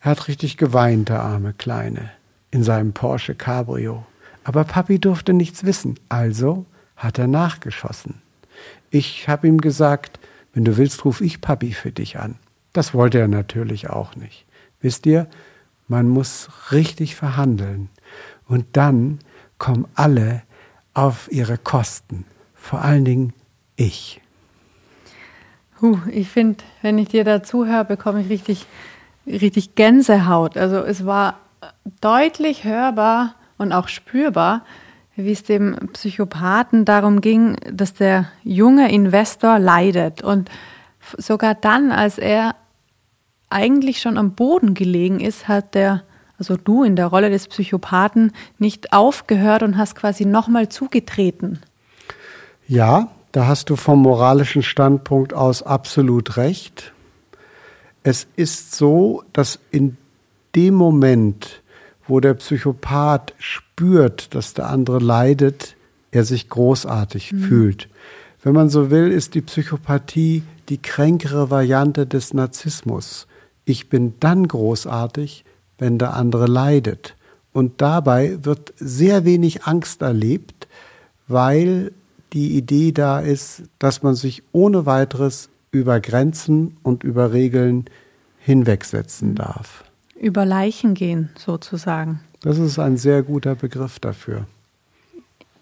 Er 0.01 0.13
hat 0.13 0.29
richtig 0.29 0.57
geweint, 0.57 1.09
der 1.09 1.23
arme 1.23 1.53
Kleine, 1.53 2.11
in 2.53 2.63
seinem 2.63 2.93
Porsche 2.93 3.35
Cabrio. 3.35 4.07
Aber 4.45 4.63
Papi 4.63 5.01
durfte 5.01 5.33
nichts 5.33 5.65
wissen, 5.65 5.99
also 6.09 6.65
hat 6.97 7.19
er 7.19 7.27
nachgeschossen. 7.27 8.23
Ich 8.91 9.29
habe 9.29 9.49
ihm 9.49 9.61
gesagt, 9.61 10.21
wenn 10.53 10.65
du 10.65 10.77
willst, 10.77 11.05
ruf 11.05 11.21
ich 11.21 11.41
Papi 11.41 11.73
für 11.73 11.91
dich 11.91 12.21
an. 12.21 12.37
Das 12.75 12.93
wollte 12.93 13.21
er 13.21 13.29
natürlich 13.29 13.89
auch 13.89 14.17
nicht. 14.17 14.45
Wisst 14.81 15.07
ihr, 15.07 15.29
man 15.89 16.09
muss 16.09 16.51
richtig 16.73 17.15
verhandeln. 17.15 17.89
Und 18.47 18.67
dann 18.73 19.21
kommen 19.59 19.87
alle 19.95 20.43
auf 20.93 21.31
ihre 21.31 21.57
Kosten. 21.57 22.27
Vor 22.55 22.83
allen 22.83 23.05
Dingen 23.05 23.33
ich. 23.77 24.21
Huh, 25.81 25.99
ich 26.11 26.29
finde, 26.29 26.65
wenn 26.83 26.99
ich 26.99 27.09
dir 27.09 27.25
dazu 27.25 27.65
höre, 27.65 27.85
bekomme 27.85 28.23
ich 28.23 28.29
richtig, 28.29 28.67
richtig 29.27 29.77
Gänsehaut. 29.77 30.57
Also 30.57 30.79
es 30.79 31.07
war 31.07 31.39
deutlich 32.01 32.65
hörbar 32.65 33.37
und 33.57 33.73
auch 33.73 33.87
spürbar, 33.87 34.65
wie 35.15 35.33
es 35.33 35.45
dem 35.45 35.77
Psychopathen 35.93 36.85
darum 36.85 37.21
ging, 37.21 37.57
dass 37.71 37.95
der 37.95 38.27
junge 38.43 38.91
Investor 38.93 39.61
leidet. 39.61 40.23
Und 40.23 40.51
sogar 41.19 41.55
dann, 41.55 41.93
als 41.93 42.19
er 42.19 42.57
eigentlich 43.51 44.01
schon 44.01 44.19
am 44.19 44.33
Boden 44.33 44.75
gelegen 44.75 45.21
ist, 45.21 45.49
hat 45.49 45.75
der, 45.75 46.03
also 46.39 46.57
du 46.57 46.83
in 46.83 46.97
der 46.97 47.07
Rolle 47.07 47.31
des 47.31 47.49
Psychopathen, 47.49 48.33
nicht 48.59 48.93
aufgehört 48.93 49.63
und 49.63 49.77
hast 49.77 49.95
quasi 49.95 50.25
nochmal 50.25 50.69
zugetreten. 50.69 51.61
Ja, 52.67 53.09
da 53.33 53.47
hast 53.47 53.71
du 53.71 53.77
vom 53.77 54.01
moralischen 54.03 54.63
Standpunkt 54.63 55.35
aus 55.35 55.63
absolut 55.63 56.37
recht. 56.37 56.93
Es 58.03 58.27
ist 58.37 58.75
so, 58.75 59.23
dass 59.33 59.59
in 59.71 59.97
dem 60.55 60.75
Moment, 60.75 61.63
wo 62.07 62.21
der 62.21 62.35
Psychopath 62.35 63.35
spürt, 63.39 64.35
dass 64.35 64.55
der 64.55 64.69
andere 64.71 64.99
leidet, 64.99 65.77
er 66.11 66.25
sich 66.25 66.49
großartig 66.49 67.33
mhm. 67.33 67.41
fühlt. 67.41 67.89
Wenn 68.43 68.53
man 68.53 68.69
so 68.69 68.91
will, 68.91 69.11
ist 69.11 69.35
die 69.35 69.41
Psychopathie 69.41 70.43
die 70.69 70.81
kränkere 70.81 71.51
Variante 71.51 72.07
des 72.07 72.35
Narzissmus. 72.35 73.27
Ich 73.65 73.89
bin 73.89 74.15
dann 74.21 74.47
großartig, 74.47 75.45
wenn 75.79 75.99
der 75.99 76.15
andere 76.15 76.47
leidet. 76.47 77.17
Und 77.53 77.81
dabei 77.81 78.39
wird 78.45 78.75
sehr 78.77 79.25
wenig 79.25 79.65
Angst 79.65 80.03
erlebt, 80.03 80.69
weil 81.29 81.93
die 82.33 82.57
Idee 82.57 82.93
da 82.93 83.21
ist, 83.21 83.63
dass 83.79 84.03
man 84.03 84.15
sich 84.15 84.43
ohne 84.53 84.87
weiteres 84.87 85.49
über 85.71 86.01
Grenzen 86.01 86.77
und 86.83 87.05
über 87.05 87.33
Regeln 87.33 87.85
hinwegsetzen 88.39 89.35
darf. 89.35 89.85
Über 90.17 90.45
Leichen 90.45 90.95
gehen 90.95 91.31
sozusagen. 91.37 92.21
Das 92.41 92.59
ist 92.59 92.79
ein 92.79 92.97
sehr 92.97 93.23
guter 93.23 93.55
Begriff 93.55 93.99
dafür. 93.99 94.47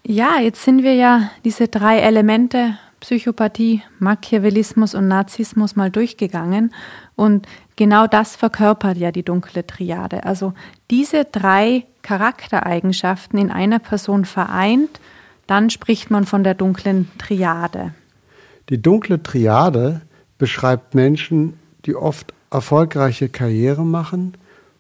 Ja, 0.05 0.41
jetzt 0.41 0.65
sind 0.65 0.83
wir 0.83 0.95
ja 0.95 1.31
diese 1.45 1.69
drei 1.69 1.99
Elemente 2.01 2.77
Psychopathie, 3.03 3.83
Machiavellismus 3.99 4.95
und 4.95 5.09
Narzissmus 5.09 5.75
mal 5.77 5.91
durchgegangen. 5.91 6.73
Und 7.17 7.47
genau 7.83 8.07
das 8.07 8.37
verkörpert 8.37 8.97
ja 8.97 9.11
die 9.11 9.25
dunkle 9.25 9.67
Triade. 9.67 10.23
Also 10.23 10.55
diese 10.89 11.25
drei 11.25 11.85
Charaktereigenschaften 12.03 13.41
in 13.41 13.51
einer 13.51 13.81
Person 13.81 14.25
vereint 14.25 15.01
dann 15.47 15.69
spricht 15.71 16.11
man 16.11 16.25
von 16.25 16.45
der 16.45 16.55
dunklen 16.55 17.11
Triade. 17.19 17.93
Die 18.69 18.81
dunkle 18.81 19.23
Triade 19.23 20.03
beschreibt 20.39 20.95
Menschen, 20.95 21.55
die 21.85 21.95
oft 21.97 22.33
erfolgreiche 22.51 23.29
Karriere 23.29 23.85
machen, 23.85 24.37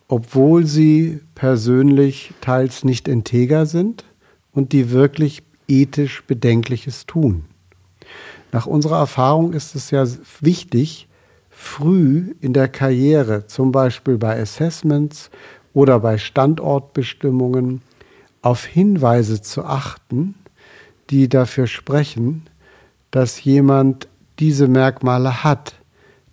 obwohl 0.09 0.65
sie 0.65 1.21
persönlich 1.35 2.33
teils 2.41 2.85
nicht 2.85 3.09
integer 3.09 3.67
sind 3.67 4.05
und 4.53 4.73
die 4.73 4.93
wirklich 4.93 5.43
ethisch 5.67 6.23
Bedenkliches 6.27 7.07
tun. 7.07 7.45
Nach 8.53 8.67
unserer 8.67 8.99
Erfahrung 8.99 9.55
ist 9.55 9.75
es 9.75 9.91
ja 9.91 10.07
wichtig, 10.41 11.09
früh 11.63 12.35
in 12.41 12.53
der 12.53 12.69
Karriere, 12.69 13.47
zum 13.47 13.71
Beispiel 13.71 14.19
bei 14.19 14.39
Assessments 14.41 15.31
oder 15.73 16.01
bei 16.01 16.19
Standortbestimmungen, 16.19 17.83
auf 18.43 18.65
Hinweise 18.65 19.41
zu 19.41 19.65
achten, 19.65 20.35
die 21.11 21.29
dafür 21.29 21.69
sprechen, 21.69 22.43
dass 23.13 23.45
jemand 23.45 24.09
diese 24.41 24.67
Merkmale 24.67 25.45
hat. 25.45 25.77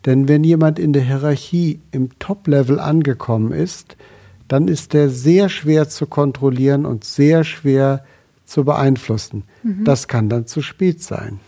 Denn 0.05 0.27
wenn 0.27 0.43
jemand 0.43 0.79
in 0.79 0.93
der 0.93 1.03
Hierarchie 1.03 1.79
im 1.91 2.17
Top-Level 2.17 2.79
angekommen 2.79 3.51
ist, 3.51 3.97
dann 4.47 4.67
ist 4.67 4.93
der 4.93 5.09
sehr 5.09 5.47
schwer 5.49 5.87
zu 5.89 6.07
kontrollieren 6.07 6.87
und 6.87 7.03
sehr 7.03 7.43
schwer 7.43 8.03
zu 8.45 8.63
beeinflussen. 8.65 9.43
Mhm. 9.61 9.85
Das 9.85 10.07
kann 10.07 10.27
dann 10.27 10.47
zu 10.47 10.63
spät 10.63 11.03
sein. 11.03 11.39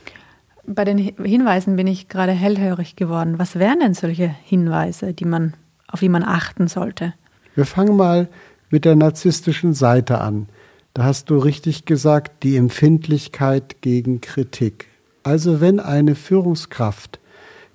Bei 0.65 0.85
den 0.85 0.97
Hinweisen 0.97 1.75
bin 1.75 1.87
ich 1.87 2.07
gerade 2.07 2.31
hellhörig 2.31 2.95
geworden. 2.95 3.39
Was 3.39 3.55
wären 3.55 3.79
denn 3.79 3.93
solche 3.93 4.27
Hinweise, 4.27 5.13
die 5.13 5.25
man, 5.25 5.53
auf 5.87 5.99
die 5.99 6.09
man 6.09 6.23
achten 6.23 6.67
sollte? 6.67 7.13
Wir 7.55 7.65
fangen 7.65 7.95
mal 7.95 8.29
mit 8.69 8.85
der 8.85 8.95
narzisstischen 8.95 9.73
Seite 9.73 10.21
an. 10.21 10.47
Da 10.93 11.03
hast 11.03 11.29
du 11.29 11.37
richtig 11.37 11.85
gesagt, 11.85 12.43
die 12.43 12.57
Empfindlichkeit 12.57 13.81
gegen 13.81 14.21
Kritik. 14.21 14.87
Also 15.23 15.61
wenn 15.61 15.79
eine 15.79 16.15
Führungskraft 16.15 17.19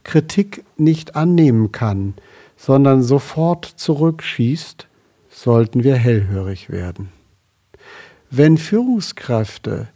Kritik 0.05 0.64
nicht 0.77 1.16
annehmen 1.16 1.72
kann, 1.72 2.14
sondern 2.57 3.03
sofort 3.03 3.64
zurückschießt, 3.64 4.87
sollten 5.29 5.83
wir 5.83 5.96
hellhörig 5.96 6.70
werden. 6.70 7.11
Wenn 8.31 8.57
Führungskräfte 8.57 9.88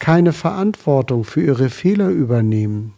keine 0.00 0.32
Verantwortung 0.32 1.22
für 1.22 1.42
ihre 1.42 1.70
Fehler 1.70 2.08
übernehmen 2.08 2.94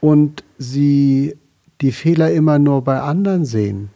und 0.00 0.42
sie 0.58 1.36
die 1.80 1.92
Fehler 1.92 2.32
immer 2.32 2.58
nur 2.58 2.82
bei 2.82 3.00
anderen 3.00 3.44
sehen 3.44 3.90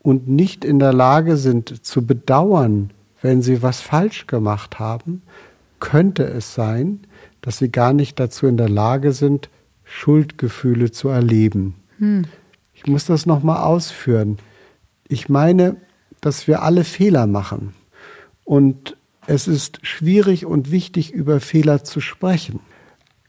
und 0.00 0.26
nicht 0.26 0.64
in 0.64 0.80
der 0.80 0.92
Lage 0.92 1.36
sind 1.36 1.86
zu 1.86 2.04
bedauern, 2.04 2.90
wenn 3.20 3.40
sie 3.40 3.62
was 3.62 3.80
falsch 3.80 4.26
gemacht 4.26 4.80
haben, 4.80 5.22
könnte 5.78 6.24
es 6.24 6.54
sein, 6.54 7.00
dass 7.40 7.58
sie 7.58 7.70
gar 7.70 7.92
nicht 7.92 8.18
dazu 8.18 8.46
in 8.46 8.56
der 8.56 8.68
Lage 8.68 9.12
sind, 9.12 9.48
Schuldgefühle 9.84 10.90
zu 10.90 11.08
erleben. 11.08 11.74
Hm. 11.98 12.24
Ich 12.74 12.86
muss 12.86 13.04
das 13.04 13.26
nochmal 13.26 13.62
ausführen. 13.62 14.38
Ich 15.06 15.28
meine, 15.28 15.76
dass 16.20 16.48
wir 16.48 16.62
alle 16.62 16.84
Fehler 16.84 17.26
machen. 17.26 17.74
Und 18.44 18.96
es 19.26 19.48
ist 19.48 19.78
schwierig 19.86 20.46
und 20.46 20.70
wichtig, 20.70 21.12
über 21.12 21.40
Fehler 21.40 21.84
zu 21.84 22.00
sprechen. 22.00 22.60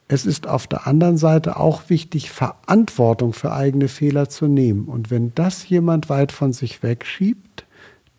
Es 0.08 0.26
ist 0.26 0.48
auf 0.48 0.68
der 0.68 0.86
anderen 0.86 1.18
Seite 1.18 1.58
auch 1.58 1.90
wichtig, 1.90 2.30
Verantwortung 2.30 3.34
für 3.34 3.54
eigene 3.54 3.88
Fehler 3.88 4.30
zu 4.30 4.48
nehmen. 4.48 4.86
Und 4.86 5.12
wenn 5.12 5.34
das 5.34 5.68
jemand 5.68 6.10
weit 6.10 6.32
von 6.32 6.54
sich 6.54 6.84
wegschiebt, 6.84 7.66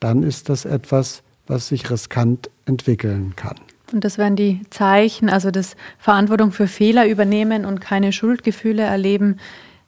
dann 0.01 0.23
ist 0.23 0.49
das 0.49 0.65
etwas, 0.65 1.23
was 1.47 1.69
sich 1.69 1.91
riskant 1.91 2.51
entwickeln 2.65 3.35
kann. 3.37 3.57
Und 3.93 4.03
das 4.03 4.19
wären 4.19 4.35
die 4.35 4.63
Zeichen, 4.71 5.29
also 5.29 5.51
das 5.51 5.77
Verantwortung 5.99 6.53
für 6.53 6.67
Fehler 6.67 7.07
übernehmen 7.07 7.65
und 7.65 7.81
keine 7.81 8.13
Schuldgefühle 8.13 8.83
erleben, 8.83 9.37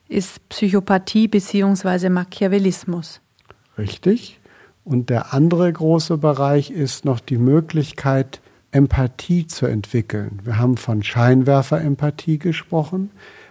ist 0.07 0.47
Psychopathie 0.49 1.27
bzw. 1.27 2.09
Machiavellismus. 2.09 3.21
Richtig. 3.77 4.39
Und 4.87 5.09
der 5.09 5.33
andere 5.33 5.71
große 5.73 6.17
Bereich 6.17 6.71
ist 6.71 7.03
noch 7.03 7.19
die 7.19 7.37
Möglichkeit, 7.37 8.39
Empathie 8.71 9.45
zu 9.45 9.65
entwickeln. 9.65 10.39
Wir 10.45 10.59
haben 10.59 10.77
von 10.77 11.03
Scheinwerfer-Empathie 11.03 12.37
gesprochen, 12.37 13.09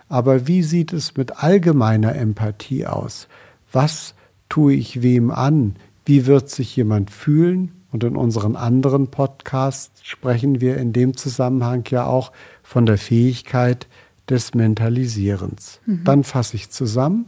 aber 0.09 0.47
wie 0.47 0.63
sieht 0.63 0.95
es 0.95 1.15
mit 1.19 1.43
allgemeiner 1.43 2.15
Empathie 2.15 2.87
aus? 2.87 3.29
Was 3.71 4.15
tue 4.49 4.73
ich 4.73 5.03
wem 5.03 5.31
an? 5.31 5.77
Wie 6.07 6.25
wird 6.25 6.49
sich 6.49 6.75
jemand 6.75 7.11
fühlen? 7.11 7.73
Und 7.93 8.03
in 8.03 8.17
unseren 8.17 8.57
anderen 8.57 9.09
Podcasts 9.09 10.07
sprechen 10.07 10.63
wir 10.63 10.79
in 10.79 10.95
dem 10.95 11.19
Zusammenhang 11.19 11.85
ja 11.91 12.07
auch 12.07 12.33
von 12.63 12.87
der 12.87 12.97
Fähigkeit 12.97 13.87
des 14.31 14.55
Mentalisierens. 14.55 15.81
Mhm. 15.85 16.05
Dann 16.05 16.25
fasse 16.25 16.57
ich 16.57 16.71
zusammen. 16.71 17.27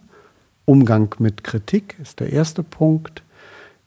Umgang 0.64 1.14
mit 1.18 1.44
Kritik 1.44 1.96
ist 2.00 2.20
der 2.20 2.32
erste 2.32 2.62
Punkt. 2.62 3.22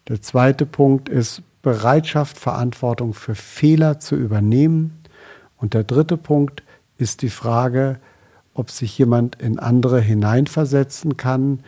Der 0.08 0.22
zweite 0.22 0.66
Punkt 0.66 1.10
ist 1.10 1.42
Bereitschaft, 1.62 2.38
Verantwortung 2.38 3.14
für 3.14 3.36
Fehler 3.36 4.00
zu 4.00 4.16
übernehmen. 4.16 5.00
Und 5.58 5.74
der 5.74 5.84
dritte 5.84 6.18
Punkt 6.18 6.64
ist 6.98 7.22
die 7.22 7.30
Frage, 7.30 8.00
ob 8.54 8.70
sich 8.72 8.98
jemand 8.98 9.36
in 9.42 9.60
andere 9.60 10.02
hineinversetzen 10.02 11.18
kann 11.18 11.60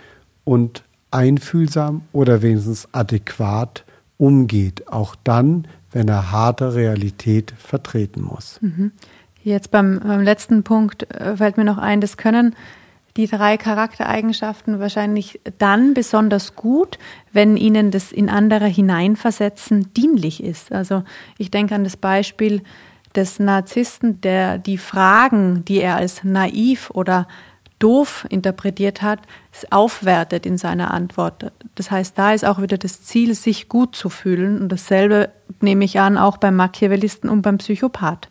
und 0.44 0.84
einfühlsam 1.12 2.02
oder 2.12 2.42
wenigstens 2.42 2.88
adäquat 2.92 3.86
umgeht, 4.18 4.88
auch 4.88 5.16
dann, 5.24 5.68
wenn 5.92 6.08
er 6.08 6.32
harte 6.32 6.76
Realität 6.76 7.54
vertreten 7.58 8.22
muss. 8.22 8.60
Mhm. 8.62 8.92
Jetzt 9.44 9.72
beim, 9.72 10.00
beim, 10.00 10.22
letzten 10.22 10.64
Punkt 10.64 11.12
äh, 11.14 11.38
fällt 11.38 11.58
mir 11.58 11.66
noch 11.66 11.78
ein, 11.78 12.02
das 12.02 12.18
können 12.18 12.56
die 13.18 13.28
drei 13.28 13.58
Charaktereigenschaften 13.58 14.80
wahrscheinlich 14.80 15.40
dann 15.60 15.94
besonders 15.94 16.56
gut, 16.56 16.98
wenn 17.32 17.58
ihnen 17.58 17.92
das 17.92 18.12
in 18.12 18.30
andere 18.30 18.66
hineinversetzen 18.66 19.94
dienlich 19.94 20.44
ist. 20.44 20.72
Also 20.72 21.04
ich 21.38 21.52
denke 21.52 21.76
an 21.76 21.84
das 21.84 21.98
Beispiel 21.98 22.64
des 23.16 23.40
Narzissten, 23.40 24.22
der 24.22 24.58
die 24.58 24.80
Fragen, 24.80 25.64
die 25.66 25.80
er 25.80 25.98
als 25.98 26.24
naiv 26.24 26.90
oder 26.92 27.28
doof 27.78 28.26
interpretiert 28.30 29.02
hat, 29.02 29.20
aufwertet 29.70 30.46
in 30.46 30.58
seiner 30.58 30.92
Antwort. 30.92 31.52
Das 31.76 31.92
heißt, 31.92 32.18
da 32.18 32.34
ist 32.34 32.46
auch 32.46 32.62
wieder 32.62 32.78
das 32.78 33.04
Ziel, 33.04 33.36
sich 33.36 33.70
gut 33.70 33.96
zu 33.96 34.10
fühlen. 34.10 34.60
Und 34.62 34.72
dasselbe 34.72 35.30
nehme 35.60 35.86
ich 35.86 36.00
an, 36.00 36.18
auch 36.18 36.38
beim 36.38 36.56
Machiavellisten 36.56 37.30
und 37.30 37.42
beim 37.42 37.58
Psychopath. 37.58 38.30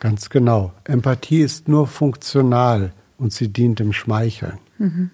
Ganz 0.00 0.30
genau. 0.30 0.72
Empathie 0.84 1.42
ist 1.42 1.68
nur 1.68 1.86
funktional 1.86 2.92
und 3.20 3.32
sie 3.32 3.48
dient 3.48 3.78
dem 3.78 3.92
Schmeicheln. 3.92 4.58
Mhm. 4.78 5.10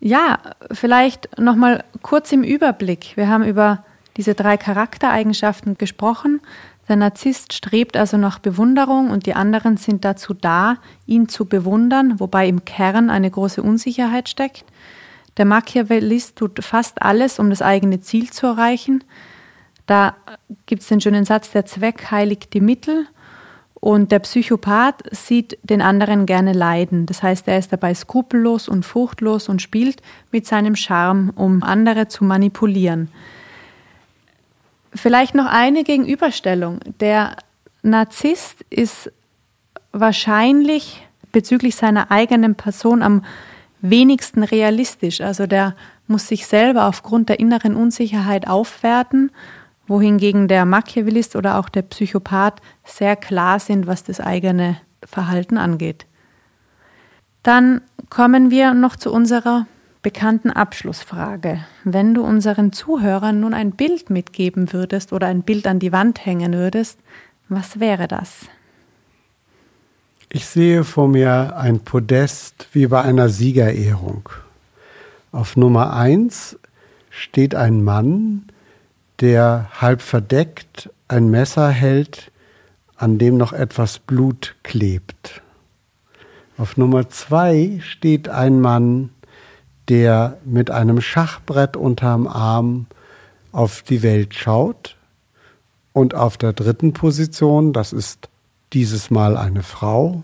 Ja, 0.00 0.38
vielleicht 0.70 1.38
noch 1.38 1.56
mal 1.56 1.84
kurz 2.02 2.30
im 2.32 2.44
Überblick. 2.44 3.16
Wir 3.16 3.28
haben 3.28 3.44
über 3.44 3.84
diese 4.16 4.34
drei 4.34 4.56
Charaktereigenschaften 4.56 5.76
gesprochen. 5.76 6.40
Der 6.88 6.96
Narzisst 6.96 7.52
strebt 7.52 7.96
also 7.96 8.16
nach 8.16 8.38
Bewunderung 8.38 9.10
und 9.10 9.26
die 9.26 9.34
anderen 9.34 9.76
sind 9.76 10.04
dazu 10.04 10.34
da, 10.34 10.76
ihn 11.06 11.28
zu 11.28 11.44
bewundern, 11.44 12.18
wobei 12.20 12.48
im 12.48 12.64
Kern 12.64 13.10
eine 13.10 13.30
große 13.30 13.62
Unsicherheit 13.62 14.28
steckt. 14.28 14.64
Der 15.36 15.44
Machiavellist 15.44 16.36
tut 16.36 16.64
fast 16.64 17.02
alles, 17.02 17.38
um 17.38 17.50
das 17.50 17.60
eigene 17.60 18.00
Ziel 18.00 18.30
zu 18.30 18.46
erreichen. 18.46 19.04
Da 19.86 20.16
gibt 20.66 20.82
es 20.82 20.88
den 20.88 21.00
schönen 21.00 21.24
Satz, 21.24 21.50
der 21.50 21.66
Zweck 21.66 22.10
heiligt 22.10 22.54
die 22.54 22.60
Mittel. 22.60 23.06
Und 23.80 24.10
der 24.10 24.18
Psychopath 24.18 25.04
sieht 25.12 25.56
den 25.62 25.82
anderen 25.82 26.26
gerne 26.26 26.52
leiden. 26.52 27.06
Das 27.06 27.22
heißt, 27.22 27.46
er 27.46 27.58
ist 27.58 27.72
dabei 27.72 27.94
skrupellos 27.94 28.68
und 28.68 28.84
furchtlos 28.84 29.48
und 29.48 29.62
spielt 29.62 30.02
mit 30.32 30.46
seinem 30.46 30.74
Charme, 30.74 31.30
um 31.36 31.62
andere 31.62 32.08
zu 32.08 32.24
manipulieren. 32.24 33.08
Vielleicht 34.94 35.34
noch 35.34 35.46
eine 35.46 35.84
Gegenüberstellung. 35.84 36.80
Der 37.00 37.36
Narzisst 37.82 38.64
ist 38.70 39.12
wahrscheinlich 39.92 41.06
bezüglich 41.30 41.76
seiner 41.76 42.10
eigenen 42.10 42.56
Person 42.56 43.02
am 43.02 43.24
wenigsten 43.80 44.42
realistisch. 44.42 45.20
Also 45.20 45.46
der 45.46 45.76
muss 46.08 46.26
sich 46.26 46.46
selber 46.46 46.86
aufgrund 46.86 47.28
der 47.28 47.38
inneren 47.38 47.76
Unsicherheit 47.76 48.48
aufwerten, 48.48 49.30
wohingegen 49.88 50.46
der 50.46 50.64
Machiavellist 50.64 51.34
oder 51.34 51.58
auch 51.58 51.68
der 51.68 51.82
Psychopath 51.82 52.60
sehr 52.84 53.16
klar 53.16 53.58
sind, 53.58 53.86
was 53.86 54.04
das 54.04 54.20
eigene 54.20 54.76
Verhalten 55.04 55.58
angeht. 55.58 56.06
Dann 57.42 57.80
kommen 58.10 58.50
wir 58.50 58.74
noch 58.74 58.96
zu 58.96 59.12
unserer 59.12 59.66
bekannten 60.02 60.50
Abschlussfrage. 60.50 61.64
Wenn 61.84 62.14
du 62.14 62.22
unseren 62.22 62.72
Zuhörern 62.72 63.40
nun 63.40 63.54
ein 63.54 63.72
Bild 63.72 64.10
mitgeben 64.10 64.72
würdest 64.72 65.12
oder 65.12 65.26
ein 65.26 65.42
Bild 65.42 65.66
an 65.66 65.78
die 65.78 65.92
Wand 65.92 66.24
hängen 66.24 66.52
würdest, 66.52 66.98
was 67.48 67.80
wäre 67.80 68.06
das? 68.06 68.46
Ich 70.30 70.46
sehe 70.46 70.84
vor 70.84 71.08
mir 71.08 71.56
ein 71.56 71.80
Podest 71.80 72.68
wie 72.72 72.86
bei 72.86 73.00
einer 73.00 73.30
Siegerehrung. 73.30 74.28
Auf 75.32 75.56
Nummer 75.56 75.94
eins 75.94 76.58
steht 77.10 77.54
ein 77.54 77.82
Mann, 77.82 78.44
der 79.20 79.68
halb 79.80 80.02
verdeckt 80.02 80.90
ein 81.08 81.30
Messer 81.30 81.70
hält, 81.70 82.30
an 82.96 83.18
dem 83.18 83.36
noch 83.36 83.52
etwas 83.52 83.98
Blut 83.98 84.56
klebt. 84.62 85.42
Auf 86.56 86.76
Nummer 86.76 87.08
zwei 87.08 87.80
steht 87.82 88.28
ein 88.28 88.60
Mann, 88.60 89.10
der 89.88 90.38
mit 90.44 90.70
einem 90.70 91.00
Schachbrett 91.00 91.76
unterm 91.76 92.26
Arm 92.26 92.86
auf 93.52 93.82
die 93.82 94.02
Welt 94.02 94.34
schaut. 94.34 94.96
Und 95.92 96.14
auf 96.14 96.36
der 96.36 96.52
dritten 96.52 96.92
Position, 96.92 97.72
das 97.72 97.92
ist 97.92 98.28
dieses 98.72 99.10
Mal 99.10 99.36
eine 99.36 99.62
Frau, 99.62 100.22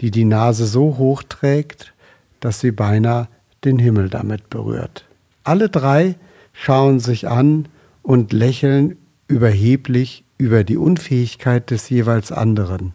die 0.00 0.10
die 0.10 0.24
Nase 0.24 0.66
so 0.66 0.96
hoch 0.98 1.22
trägt, 1.22 1.92
dass 2.40 2.60
sie 2.60 2.72
beinahe 2.72 3.28
den 3.64 3.78
Himmel 3.78 4.08
damit 4.08 4.50
berührt. 4.50 5.04
Alle 5.44 5.68
drei 5.68 6.16
schauen 6.52 7.00
sich 7.00 7.28
an 7.28 7.66
und 8.10 8.32
lächeln 8.32 8.96
überheblich 9.28 10.24
über 10.36 10.64
die 10.64 10.76
Unfähigkeit 10.76 11.70
des 11.70 11.88
jeweils 11.90 12.32
anderen. 12.32 12.92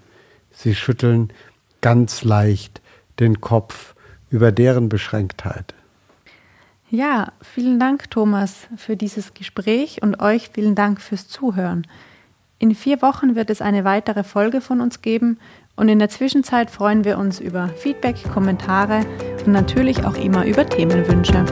Sie 0.52 0.76
schütteln 0.76 1.32
ganz 1.80 2.26
leicht 2.26 2.82
den 3.22 3.40
Kopf 3.40 3.96
über 4.30 4.52
deren 4.52 4.90
Beschränktheit. 4.90 5.74
Ja, 6.90 7.32
vielen 7.42 7.80
Dank, 7.80 8.12
Thomas, 8.12 8.68
für 8.76 8.98
dieses 8.98 9.34
Gespräch 9.34 10.02
und 10.02 10.20
euch 10.20 10.50
vielen 10.52 10.76
Dank 10.76 11.00
fürs 11.00 11.30
Zuhören. 11.30 11.88
In 12.60 12.76
vier 12.76 13.02
Wochen 13.02 13.36
wird 13.36 13.50
es 13.50 13.62
eine 13.62 13.86
weitere 13.86 14.26
Folge 14.26 14.60
von 14.60 14.82
uns 14.82 15.02
geben 15.02 15.40
und 15.78 15.88
in 15.88 16.00
der 16.00 16.10
Zwischenzeit 16.10 16.70
freuen 16.70 17.06
wir 17.06 17.18
uns 17.18 17.40
über 17.40 17.70
Feedback, 17.70 18.22
Kommentare 18.34 19.06
und 19.46 19.54
natürlich 19.54 20.04
auch 20.04 20.18
immer 20.18 20.46
über 20.46 20.68
Themenwünsche. 20.68 21.46